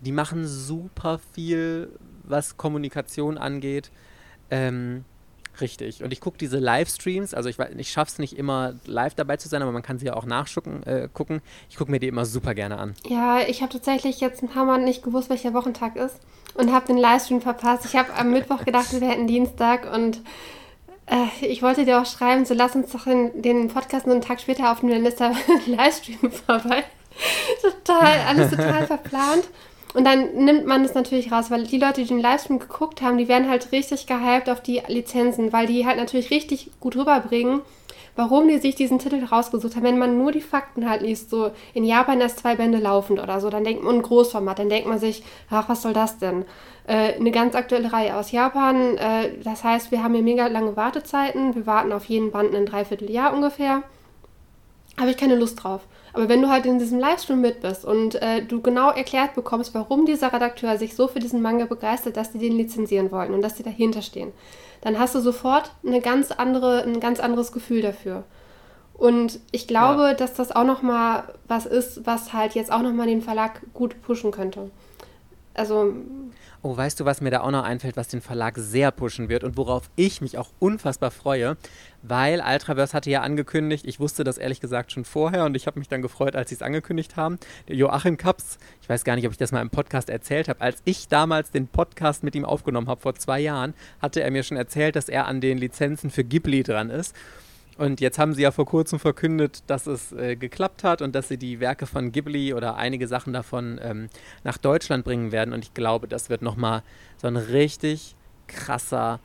[0.00, 1.90] die machen super viel,
[2.24, 3.90] was Kommunikation angeht.
[4.50, 5.04] Ähm,
[5.60, 6.02] richtig.
[6.02, 9.48] Und ich gucke diese Livestreams, also ich, ich schaffe es nicht immer live dabei zu
[9.48, 10.82] sein, aber man kann sie ja auch nachgucken.
[10.84, 11.40] Äh, gucken.
[11.70, 12.94] Ich gucke mir die immer super gerne an.
[13.06, 16.20] Ja, ich habe tatsächlich jetzt ein paar Mal nicht gewusst, welcher Wochentag ist
[16.54, 17.84] und habe den Livestream verpasst.
[17.84, 20.20] Ich habe am Mittwoch gedacht, wir hätten Dienstag und
[21.06, 24.24] äh, ich wollte dir auch schreiben, so lass uns doch in den Podcast nur einen
[24.24, 25.32] Tag später aufnehmen, dann ist der
[25.66, 26.84] Livestream vorbei.
[27.62, 29.44] total, alles total verplant.
[29.94, 33.16] Und dann nimmt man das natürlich raus, weil die Leute, die den Livestream geguckt haben,
[33.16, 37.62] die werden halt richtig gehypt auf die Lizenzen, weil die halt natürlich richtig gut rüberbringen,
[38.16, 39.84] warum die sich diesen Titel rausgesucht haben.
[39.84, 43.40] Wenn man nur die Fakten halt liest, so in Japan erst zwei Bände laufend oder
[43.40, 46.44] so, dann denkt man ein Großformat, dann denkt man sich, ach, was soll das denn?
[46.86, 50.76] Äh, eine ganz aktuelle Reihe aus Japan, äh, das heißt, wir haben hier mega lange
[50.76, 53.82] Wartezeiten, wir warten auf jeden Band ein Dreivierteljahr ungefähr.
[54.98, 55.82] Habe ich keine Lust drauf.
[56.16, 59.74] Aber wenn du halt in diesem Livestream mit bist und äh, du genau erklärt bekommst,
[59.74, 63.42] warum dieser Redakteur sich so für diesen Manga begeistert, dass die den lizenzieren wollen und
[63.42, 64.32] dass die dahinter stehen,
[64.80, 68.24] dann hast du sofort eine ganz andere, ein ganz anderes Gefühl dafür.
[68.94, 70.14] Und ich glaube, ja.
[70.14, 74.30] dass das auch nochmal was ist, was halt jetzt auch nochmal den Verlag gut pushen
[74.30, 74.70] könnte.
[75.52, 75.92] Also
[76.68, 79.44] Oh, weißt du, was mir da auch noch einfällt, was den Verlag sehr pushen wird
[79.44, 81.56] und worauf ich mich auch unfassbar freue,
[82.08, 85.78] weil Ultraverse hatte ja angekündigt, ich wusste das ehrlich gesagt schon vorher und ich habe
[85.78, 87.38] mich dann gefreut, als sie es angekündigt haben.
[87.68, 90.82] Joachim Kaps, ich weiß gar nicht, ob ich das mal im Podcast erzählt habe, als
[90.84, 94.56] ich damals den Podcast mit ihm aufgenommen habe vor zwei Jahren, hatte er mir schon
[94.56, 97.14] erzählt, dass er an den Lizenzen für Ghibli dran ist.
[97.78, 101.28] Und jetzt haben sie ja vor kurzem verkündet, dass es äh, geklappt hat und dass
[101.28, 104.08] sie die Werke von Ghibli oder einige Sachen davon ähm,
[104.44, 105.52] nach Deutschland bringen werden.
[105.52, 106.82] Und ich glaube, das wird nochmal
[107.18, 108.14] so ein richtig
[108.46, 109.20] krasser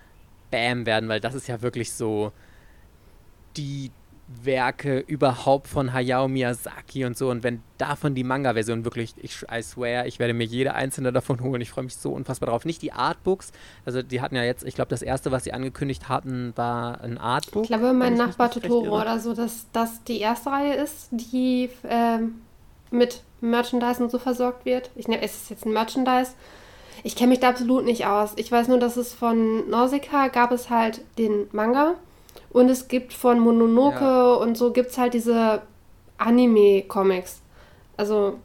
[0.49, 2.33] Bam werden, weil das ist ja wirklich so
[3.57, 3.91] die
[4.43, 7.29] Werke überhaupt von Hayao Miyazaki und so.
[7.29, 11.41] Und wenn davon die Manga-Version wirklich, ich I swear, ich werde mir jede einzelne davon
[11.41, 11.61] holen.
[11.61, 12.65] Ich freue mich so unfassbar drauf.
[12.65, 13.51] Nicht die Artbooks,
[13.85, 17.17] also die hatten ja jetzt, ich glaube, das erste, was sie angekündigt hatten, war ein
[17.17, 17.63] Artbook.
[17.63, 22.41] Ich glaube, mein Nachbar Totoro oder so, dass das die erste Reihe ist, die ähm,
[22.89, 24.91] mit Merchandise und so versorgt wird.
[24.95, 26.33] Ich nehme, es ist jetzt ein Merchandise.
[27.03, 28.33] Ich kenne mich da absolut nicht aus.
[28.35, 31.95] Ich weiß nur, dass es von Nausicaa gab es halt den Manga
[32.53, 34.33] und es gibt von Mononoke ja.
[34.33, 35.61] und so gibt es halt diese
[36.17, 37.41] Anime-Comics.
[37.97, 38.35] Also,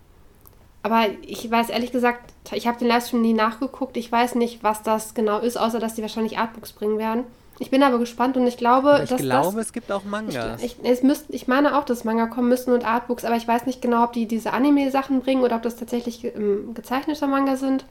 [0.82, 3.96] aber ich weiß ehrlich gesagt, ich habe den Livestream nie nachgeguckt.
[3.96, 7.24] Ich weiß nicht, was das genau ist, außer dass die wahrscheinlich Artbooks bringen werden.
[7.58, 10.04] Ich bin aber gespannt und ich glaube, aber ich dass glaube, das, es gibt auch
[10.04, 10.62] Mangas.
[10.62, 13.48] Ich, ich, es müsst, ich meine auch, dass Manga kommen müssten und Artbooks, aber ich
[13.48, 17.56] weiß nicht genau, ob die diese Anime-Sachen bringen oder ob das tatsächlich ähm, gezeichnete Manga
[17.56, 17.86] sind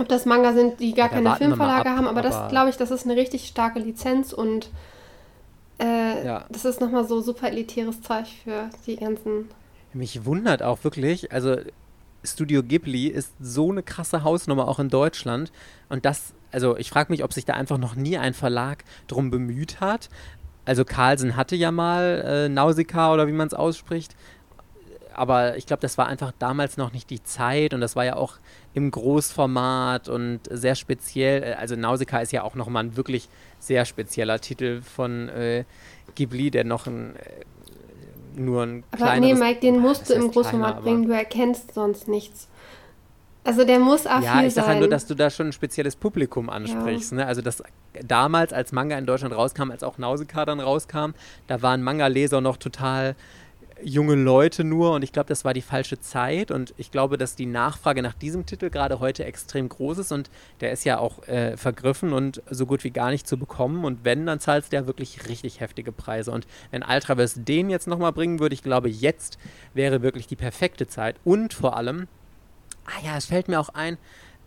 [0.00, 2.70] ob das Manga sind, die gar ja, keine Filmverlage ab, haben, aber, aber das glaube
[2.70, 4.70] ich, das ist eine richtig starke Lizenz und
[5.80, 6.44] äh, ja.
[6.48, 9.48] das ist nochmal so super elitäres Zeug für die ganzen.
[9.92, 11.56] Mich wundert auch wirklich, also
[12.24, 15.52] Studio Ghibli ist so eine krasse Hausnummer auch in Deutschland
[15.88, 19.30] und das, also ich frage mich, ob sich da einfach noch nie ein Verlag drum
[19.30, 20.08] bemüht hat.
[20.64, 24.14] Also Carlsen hatte ja mal äh, Nausicaa oder wie man es ausspricht,
[25.18, 28.16] aber ich glaube, das war einfach damals noch nicht die Zeit und das war ja
[28.16, 28.34] auch
[28.74, 31.42] im Großformat und sehr speziell.
[31.42, 35.64] Äh, also Nausicaa ist ja auch nochmal ein wirklich sehr spezieller Titel von äh,
[36.14, 40.76] Ghibli, der noch ein, äh, nur ein Aber nee, Mike, den musst du im Großformat
[40.76, 42.48] kleiner, bringen, du erkennst sonst nichts.
[43.44, 45.96] Also der muss affin Ja, ich sage halt nur, dass du da schon ein spezielles
[45.96, 47.12] Publikum ansprichst.
[47.12, 47.18] Ja.
[47.18, 47.26] Ne?
[47.26, 47.62] Also das
[48.04, 51.12] damals, als Manga in Deutschland rauskam, als auch Nausicaa dann rauskam,
[51.46, 53.16] da waren Manga-Leser noch total
[53.82, 57.36] junge Leute nur und ich glaube, das war die falsche Zeit und ich glaube, dass
[57.36, 61.26] die Nachfrage nach diesem Titel gerade heute extrem groß ist und der ist ja auch
[61.28, 64.86] äh, vergriffen und so gut wie gar nicht zu bekommen und wenn, dann zahlst ja
[64.86, 69.38] wirklich richtig heftige Preise und wenn Ultraverse den jetzt nochmal bringen würde, ich glaube, jetzt
[69.74, 72.08] wäre wirklich die perfekte Zeit und vor allem,
[72.86, 73.98] ah ja, es fällt mir auch ein,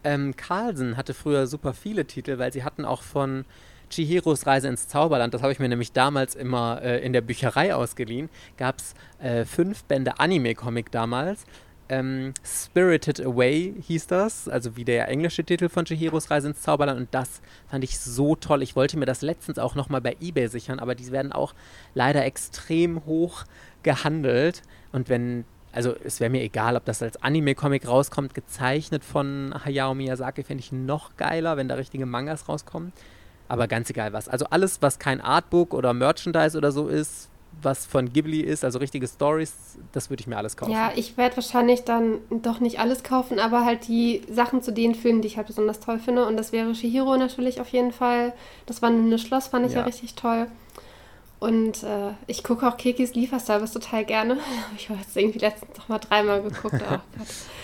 [0.03, 3.45] ähm, Carlsen hatte früher super viele Titel, weil sie hatten auch von
[3.92, 7.76] Chihiros Reise ins Zauberland, das habe ich mir nämlich damals immer äh, in der Bücherei
[7.76, 11.46] ausgeliehen, gab es äh, fünf Bände Anime-Comic damals.
[11.89, 16.98] Ähm, Spirited Away hieß das, also wie der englische Titel von Chihiros Reise ins Zauberland
[16.98, 18.64] und das fand ich so toll.
[18.64, 21.54] Ich wollte mir das letztens auch nochmal bei Ebay sichern, aber die werden auch
[21.94, 23.44] leider extrem hoch
[23.84, 24.62] gehandelt
[24.92, 29.94] und wenn also es wäre mir egal, ob das als Anime-Comic rauskommt, gezeichnet von Hayao
[29.94, 32.92] Miyazaki, fände ich noch geiler, wenn da richtige Mangas rauskommen
[33.52, 34.30] aber ganz egal was.
[34.30, 37.28] Also alles, was kein Artbook oder Merchandise oder so ist,
[37.62, 39.54] was von Ghibli ist, also richtige Stories,
[39.91, 40.72] das würde ich mir alles kaufen.
[40.72, 44.95] Ja, ich werde wahrscheinlich dann doch nicht alles kaufen, aber halt die Sachen zu den
[44.95, 46.26] Filmen, die ich halt besonders toll finde.
[46.28, 48.32] Und das wäre Shihiro natürlich auf jeden Fall.
[48.68, 50.47] Das Wandelnde Schloss fand ich ja, ja richtig toll.
[51.41, 54.38] Und äh, ich gucke auch Kekis Lieferservice total gerne.
[54.78, 56.82] ich habe jetzt irgendwie letztens noch mal dreimal geguckt.
[56.89, 56.99] Oh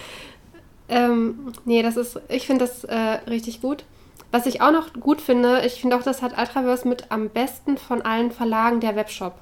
[0.89, 3.85] ähm, nee, das ist, ich finde das äh, richtig gut.
[4.31, 7.77] Was ich auch noch gut finde, ich finde auch, das hat Ultraverse mit am besten
[7.77, 9.33] von allen Verlagen der Webshop.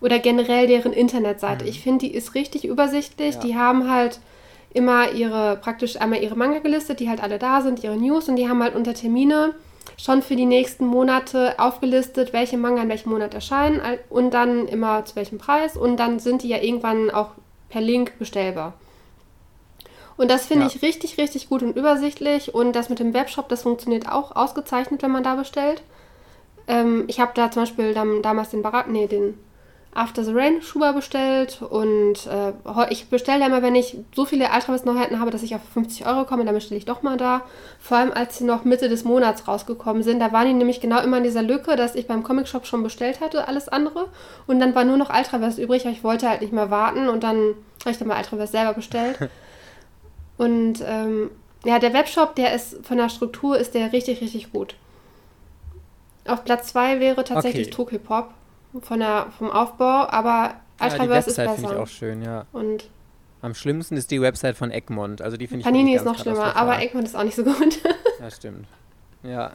[0.00, 1.64] Oder generell deren Internetseite.
[1.64, 1.70] Mhm.
[1.70, 3.36] Ich finde, die ist richtig übersichtlich.
[3.36, 3.40] Ja.
[3.40, 4.20] Die haben halt
[4.74, 8.36] immer ihre, praktisch einmal ihre Manga gelistet, die halt alle da sind, ihre News und
[8.36, 9.54] die haben halt unter Termine
[9.98, 15.04] schon für die nächsten Monate aufgelistet, welche Manga in welchem Monat erscheinen und dann immer
[15.04, 17.30] zu welchem Preis und dann sind die ja irgendwann auch
[17.68, 18.74] per Link bestellbar.
[20.16, 20.70] Und das finde ja.
[20.74, 22.54] ich richtig, richtig gut und übersichtlich.
[22.54, 25.82] Und das mit dem Webshop, das funktioniert auch ausgezeichnet, wenn man da bestellt.
[26.68, 29.34] Ähm, ich habe da zum Beispiel dann, damals den Barat, nee, den
[29.94, 32.52] After the Rain Schuber bestellt und äh,
[32.88, 36.24] ich bestelle ja immer, wenn ich so viele Ultravis-Neuheiten habe, dass ich auf 50 Euro
[36.24, 37.42] komme, dann bestelle ich doch mal da.
[37.78, 41.02] Vor allem, als sie noch Mitte des Monats rausgekommen sind, da waren die nämlich genau
[41.02, 44.08] immer in dieser Lücke, dass ich beim Comic-Shop schon bestellt hatte, alles andere.
[44.46, 47.22] Und dann war nur noch Ultraverse übrig, aber ich wollte halt nicht mehr warten und
[47.22, 49.18] dann habe ich dann mal Ultraverse selber bestellt.
[50.36, 51.30] Und ähm,
[51.64, 54.76] ja, der Webshop, der ist von der Struktur ist der richtig, richtig gut.
[56.26, 57.76] Auf Platz 2 wäre tatsächlich okay.
[57.76, 58.30] Tokyopop
[58.80, 61.54] von der, vom Aufbau, aber Ultraverse ja, ist besser.
[61.54, 62.46] finde ich auch schön, ja.
[62.52, 62.88] Und
[63.42, 65.20] am schlimmsten ist die Website von Egmont.
[65.20, 67.80] Also die finde ich Panini ist noch schlimmer, aber Egmont ist auch nicht so gut.
[68.20, 68.66] ja, stimmt.
[69.24, 69.52] Ja.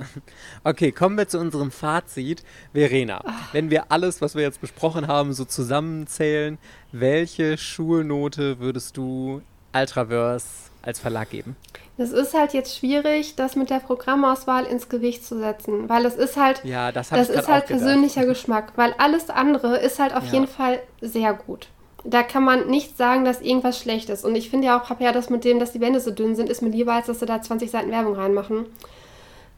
[0.63, 2.43] Okay, kommen wir zu unserem Fazit.
[2.73, 3.53] Verena, Ach.
[3.53, 6.57] wenn wir alles, was wir jetzt besprochen haben, so zusammenzählen,
[6.91, 9.41] welche Schulnote würdest du
[9.79, 10.45] Ultraverse
[10.81, 11.55] als Verlag geben?
[11.99, 16.15] Es ist halt jetzt schwierig, das mit der Programmauswahl ins Gewicht zu setzen, weil es
[16.15, 20.25] ist halt, ja, das, das ist halt persönlicher Geschmack, weil alles andere ist halt auf
[20.27, 20.33] ja.
[20.33, 21.67] jeden Fall sehr gut.
[22.03, 24.23] Da kann man nicht sagen, dass irgendwas schlecht ist.
[24.23, 26.35] Und ich finde ja auch, habe ja das mit dem, dass die Wände so dünn
[26.35, 28.67] sind, ist mir lieber, als dass sie da 20 Seiten Werbung reinmachen.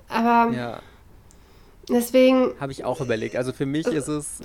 [0.07, 0.79] Aber ja.
[1.89, 2.53] deswegen.
[2.59, 3.35] Habe ich auch überlegt.
[3.35, 4.41] Also für mich ist es,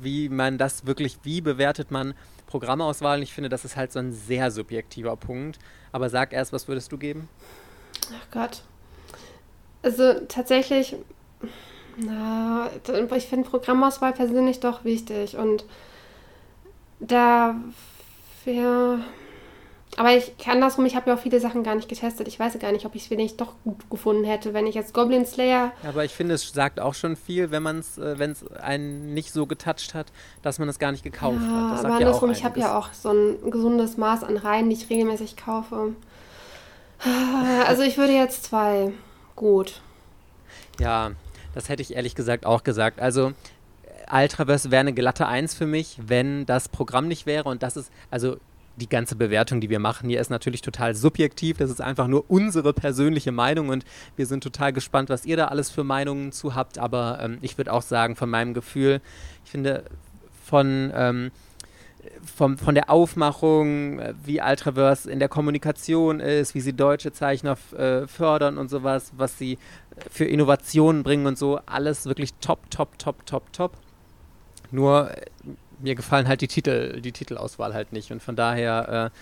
[0.00, 2.14] wie man das wirklich, wie bewertet man
[2.46, 3.22] Programmauswahl.
[3.22, 5.58] Ich finde, das ist halt so ein sehr subjektiver Punkt.
[5.92, 7.28] Aber sag erst, was würdest du geben?
[8.12, 8.62] Ach Gott.
[9.82, 10.96] Also tatsächlich,
[11.96, 12.70] na,
[13.16, 15.36] ich finde Programmauswahl persönlich doch wichtig.
[15.36, 15.64] Und
[17.00, 17.56] da
[18.44, 19.00] wäre
[19.96, 22.28] aber ich kann das rum, ich habe ja auch viele Sachen gar nicht getestet.
[22.28, 24.92] Ich weiß gar nicht, ob ich es vielleicht doch gut gefunden hätte, wenn ich jetzt
[24.92, 25.72] Goblin Slayer.
[25.86, 29.14] Aber ich finde, es sagt auch schon viel, wenn man es, äh, wenn es einen
[29.14, 30.08] nicht so getoucht hat,
[30.42, 31.78] dass man es gar nicht gekauft ja, hat.
[31.78, 34.76] Das aber andersrum, ja ich habe ja auch so ein gesundes Maß an Reihen, die
[34.76, 35.94] ich regelmäßig kaufe.
[37.66, 38.92] Also ich würde jetzt zwei.
[39.34, 39.80] Gut.
[40.80, 41.10] Ja,
[41.54, 43.00] das hätte ich ehrlich gesagt auch gesagt.
[43.00, 43.32] Also
[44.10, 47.48] Ultraverse wäre eine glatte Eins für mich, wenn das Programm nicht wäre.
[47.48, 48.36] Und das ist, also
[48.76, 51.56] die ganze Bewertung, die wir machen hier, ist natürlich total subjektiv.
[51.56, 53.84] Das ist einfach nur unsere persönliche Meinung und
[54.16, 56.78] wir sind total gespannt, was ihr da alles für Meinungen zu habt.
[56.78, 59.00] Aber ähm, ich würde auch sagen, von meinem Gefühl,
[59.44, 59.84] ich finde
[60.44, 61.30] von, ähm,
[62.24, 67.56] vom, von der Aufmachung, äh, wie Ultraverse in der Kommunikation ist, wie sie deutsche Zeichner
[67.76, 69.58] äh, fördern und sowas, was sie
[70.10, 73.72] für Innovationen bringen und so, alles wirklich top, top, top, top, top.
[74.70, 75.22] Nur äh,
[75.78, 78.10] mir gefallen halt die Titel, die Titelauswahl halt nicht.
[78.12, 79.18] Und von daher äh,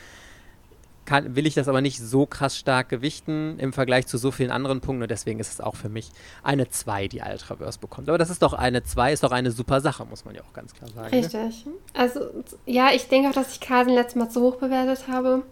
[1.05, 4.51] kann, will ich das aber nicht so krass stark gewichten im Vergleich zu so vielen
[4.51, 5.03] anderen Punkten.
[5.03, 6.11] Und deswegen ist es auch für mich
[6.43, 8.09] eine 2, die Ultraverse bekommt.
[8.09, 10.53] Aber das ist doch eine 2, ist doch eine super Sache, muss man ja auch
[10.53, 11.11] ganz klar sagen.
[11.11, 11.23] Ne?
[11.23, 11.67] Richtig.
[11.67, 11.73] Ne?
[11.93, 12.21] Also,
[12.67, 15.43] ja, ich denke auch, dass ich Carsen letztes Mal zu hoch bewertet habe.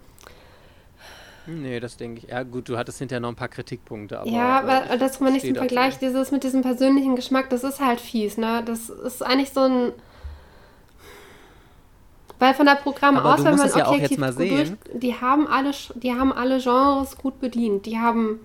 [1.46, 2.30] Nee, das denke ich.
[2.30, 4.20] Ja, gut, du hattest hinterher noch ein paar Kritikpunkte.
[4.20, 7.64] Aber, ja, aber äh, das man nicht im Vergleich, dieses mit diesem persönlichen Geschmack, das
[7.64, 8.62] ist halt fies, ne?
[8.64, 9.92] Das ist eigentlich so ein.
[12.42, 16.32] Weil von der Programmauswahl, wenn man ja objektiv mal durch, die haben alle, die haben
[16.32, 17.86] alle Genres gut bedient.
[17.86, 18.40] Die haben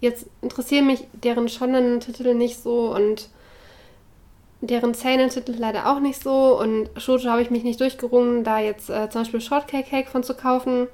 [0.00, 3.30] jetzt interessieren mich deren Shonen-Titel nicht so und
[4.60, 8.90] deren Seinen-Titel leider auch nicht so und Shoujo habe ich mich nicht durchgerungen, da jetzt
[8.90, 10.88] äh, zum Beispiel Shortcake Cake von zu kaufen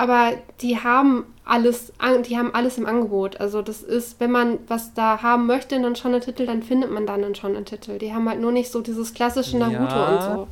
[0.00, 1.92] aber die haben alles,
[2.26, 3.38] die haben alles im Angebot.
[3.38, 6.90] Also das ist, wenn man was da haben möchte, dann schon einen Titel, dann findet
[6.90, 7.98] man dann schon einen Titel.
[7.98, 10.08] Die haben halt nur nicht so dieses klassische Naruto ja.
[10.08, 10.48] und so.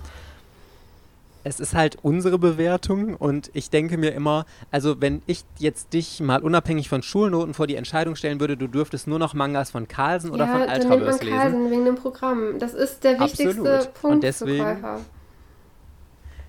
[1.49, 6.21] Es ist halt unsere Bewertung und ich denke mir immer, also wenn ich jetzt dich
[6.21, 9.89] mal unabhängig von Schulnoten vor die Entscheidung stellen würde, du dürftest nur noch Mangas von
[9.89, 11.39] Carlsen oder ja, von Ultraverse lesen.
[11.39, 12.59] Carlsen wegen dem Programm.
[12.59, 13.95] Das ist der wichtigste Absolut.
[13.95, 15.01] Punkt und deswegen, für Käufer.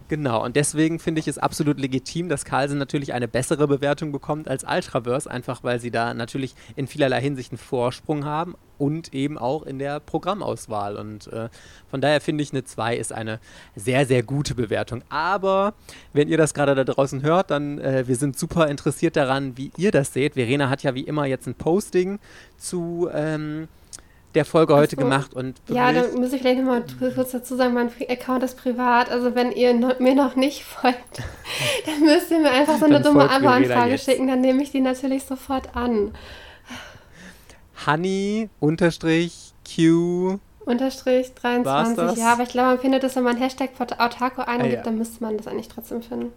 [0.10, 4.48] Genau, und deswegen finde ich es absolut legitim, dass Carlsen natürlich eine bessere Bewertung bekommt
[4.48, 9.38] als Ultraverse, einfach weil sie da natürlich in vielerlei Hinsicht einen Vorsprung haben und eben
[9.38, 10.98] auch in der Programmauswahl.
[10.98, 11.50] Und äh,
[11.92, 13.40] von daher finde ich, eine 2 ist eine
[13.76, 15.04] sehr, sehr gute Bewertung.
[15.10, 15.76] Aber
[16.12, 19.72] wenn ihr das gerade da draußen hört, dann äh, wir sind super interessiert daran, wie
[19.78, 20.34] ihr das seht.
[20.34, 22.18] Verena hat ja wie immer jetzt ein Posting
[22.58, 23.10] zu.
[23.14, 23.68] Ähm,
[24.36, 25.02] der Folge heute so.
[25.02, 26.84] gemacht und Ja, da muss ich vielleicht nochmal
[27.16, 29.10] kurz dazu sagen, mein Account ist privat.
[29.10, 31.24] Also wenn ihr no mir noch nicht folgt,
[31.86, 35.24] dann müsst ihr mir einfach so eine dumme Abo-Anfrage schicken, dann nehme ich die natürlich
[35.24, 36.14] sofort an.
[37.86, 42.20] Honey unterstrich Q unterstrich 23.
[42.20, 44.84] Ja, aber ich glaube, man findet das, wenn man Hashtag Otaku eingibt, ah, ja.
[44.84, 46.32] dann müsste man das eigentlich trotzdem finden.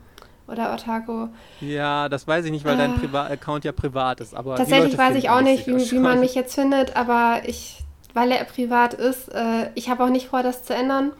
[0.49, 1.28] Oder Otaku.
[1.61, 4.34] Ja, das weiß ich nicht, weil äh, dein Priva Account ja privat ist.
[4.34, 7.82] Aber tatsächlich weiß ich auch nicht, wie, wie, man mich jetzt findet, aber ich
[8.15, 9.29] weil er privat ist.
[9.29, 11.13] Äh, ich habe auch nicht vor, das zu ändern.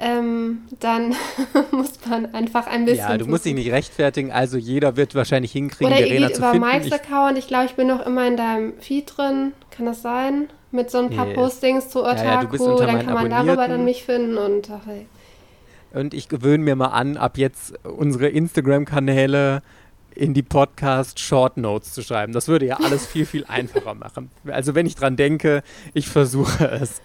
[0.00, 1.16] Ähm, dann
[1.72, 3.08] muss man einfach ein bisschen.
[3.08, 6.54] Ja, du musst dich nicht rechtfertigen, also jeder wird wahrscheinlich hinkriegen, Oder ihr geht über
[6.54, 7.36] Mikes Account.
[7.36, 9.52] Ich glaube, ich bin noch immer in deinem Feed drin.
[9.72, 10.48] Kann das sein?
[10.70, 11.36] Mit so ein paar yes.
[11.36, 12.56] Postings zu Otaku.
[12.56, 14.86] Ja, ja, dann kann man darüber dann mich finden und ach.
[15.94, 19.62] Und ich gewöhne mir mal an, ab jetzt unsere Instagram-Kanäle
[20.18, 22.32] in die Podcast Short Notes zu schreiben.
[22.32, 24.30] Das würde ja alles viel, viel einfacher machen.
[24.48, 25.62] Also wenn ich dran denke,
[25.94, 27.00] ich versuche es.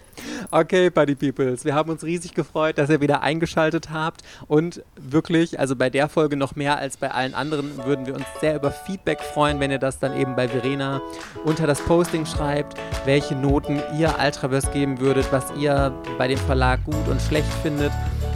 [0.50, 5.58] Okay, Buddy Peoples, wir haben uns riesig gefreut, dass ihr wieder eingeschaltet habt und wirklich,
[5.58, 8.70] also bei der Folge noch mehr als bei allen anderen, würden wir uns sehr über
[8.70, 11.00] Feedback freuen, wenn ihr das dann eben bei Verena
[11.44, 16.84] unter das Posting schreibt, welche Noten ihr Ultraverse geben würdet, was ihr bei dem Verlag
[16.84, 17.92] gut und schlecht findet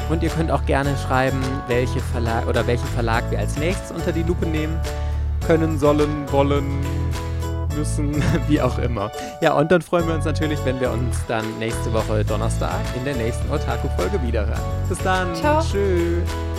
[0.09, 4.13] und ihr könnt auch gerne schreiben, welche Verlag oder welchen Verlag wir als nächstes unter
[4.13, 4.79] die Lupe nehmen
[5.47, 6.81] können, sollen, wollen,
[7.77, 9.11] müssen, wie auch immer.
[9.41, 13.05] Ja, und dann freuen wir uns natürlich, wenn wir uns dann nächste Woche Donnerstag in
[13.05, 14.61] der nächsten Otaku-Folge wiederhören.
[14.89, 15.35] Bis dann.
[15.35, 15.63] Ciao.
[15.63, 16.58] Tschüss.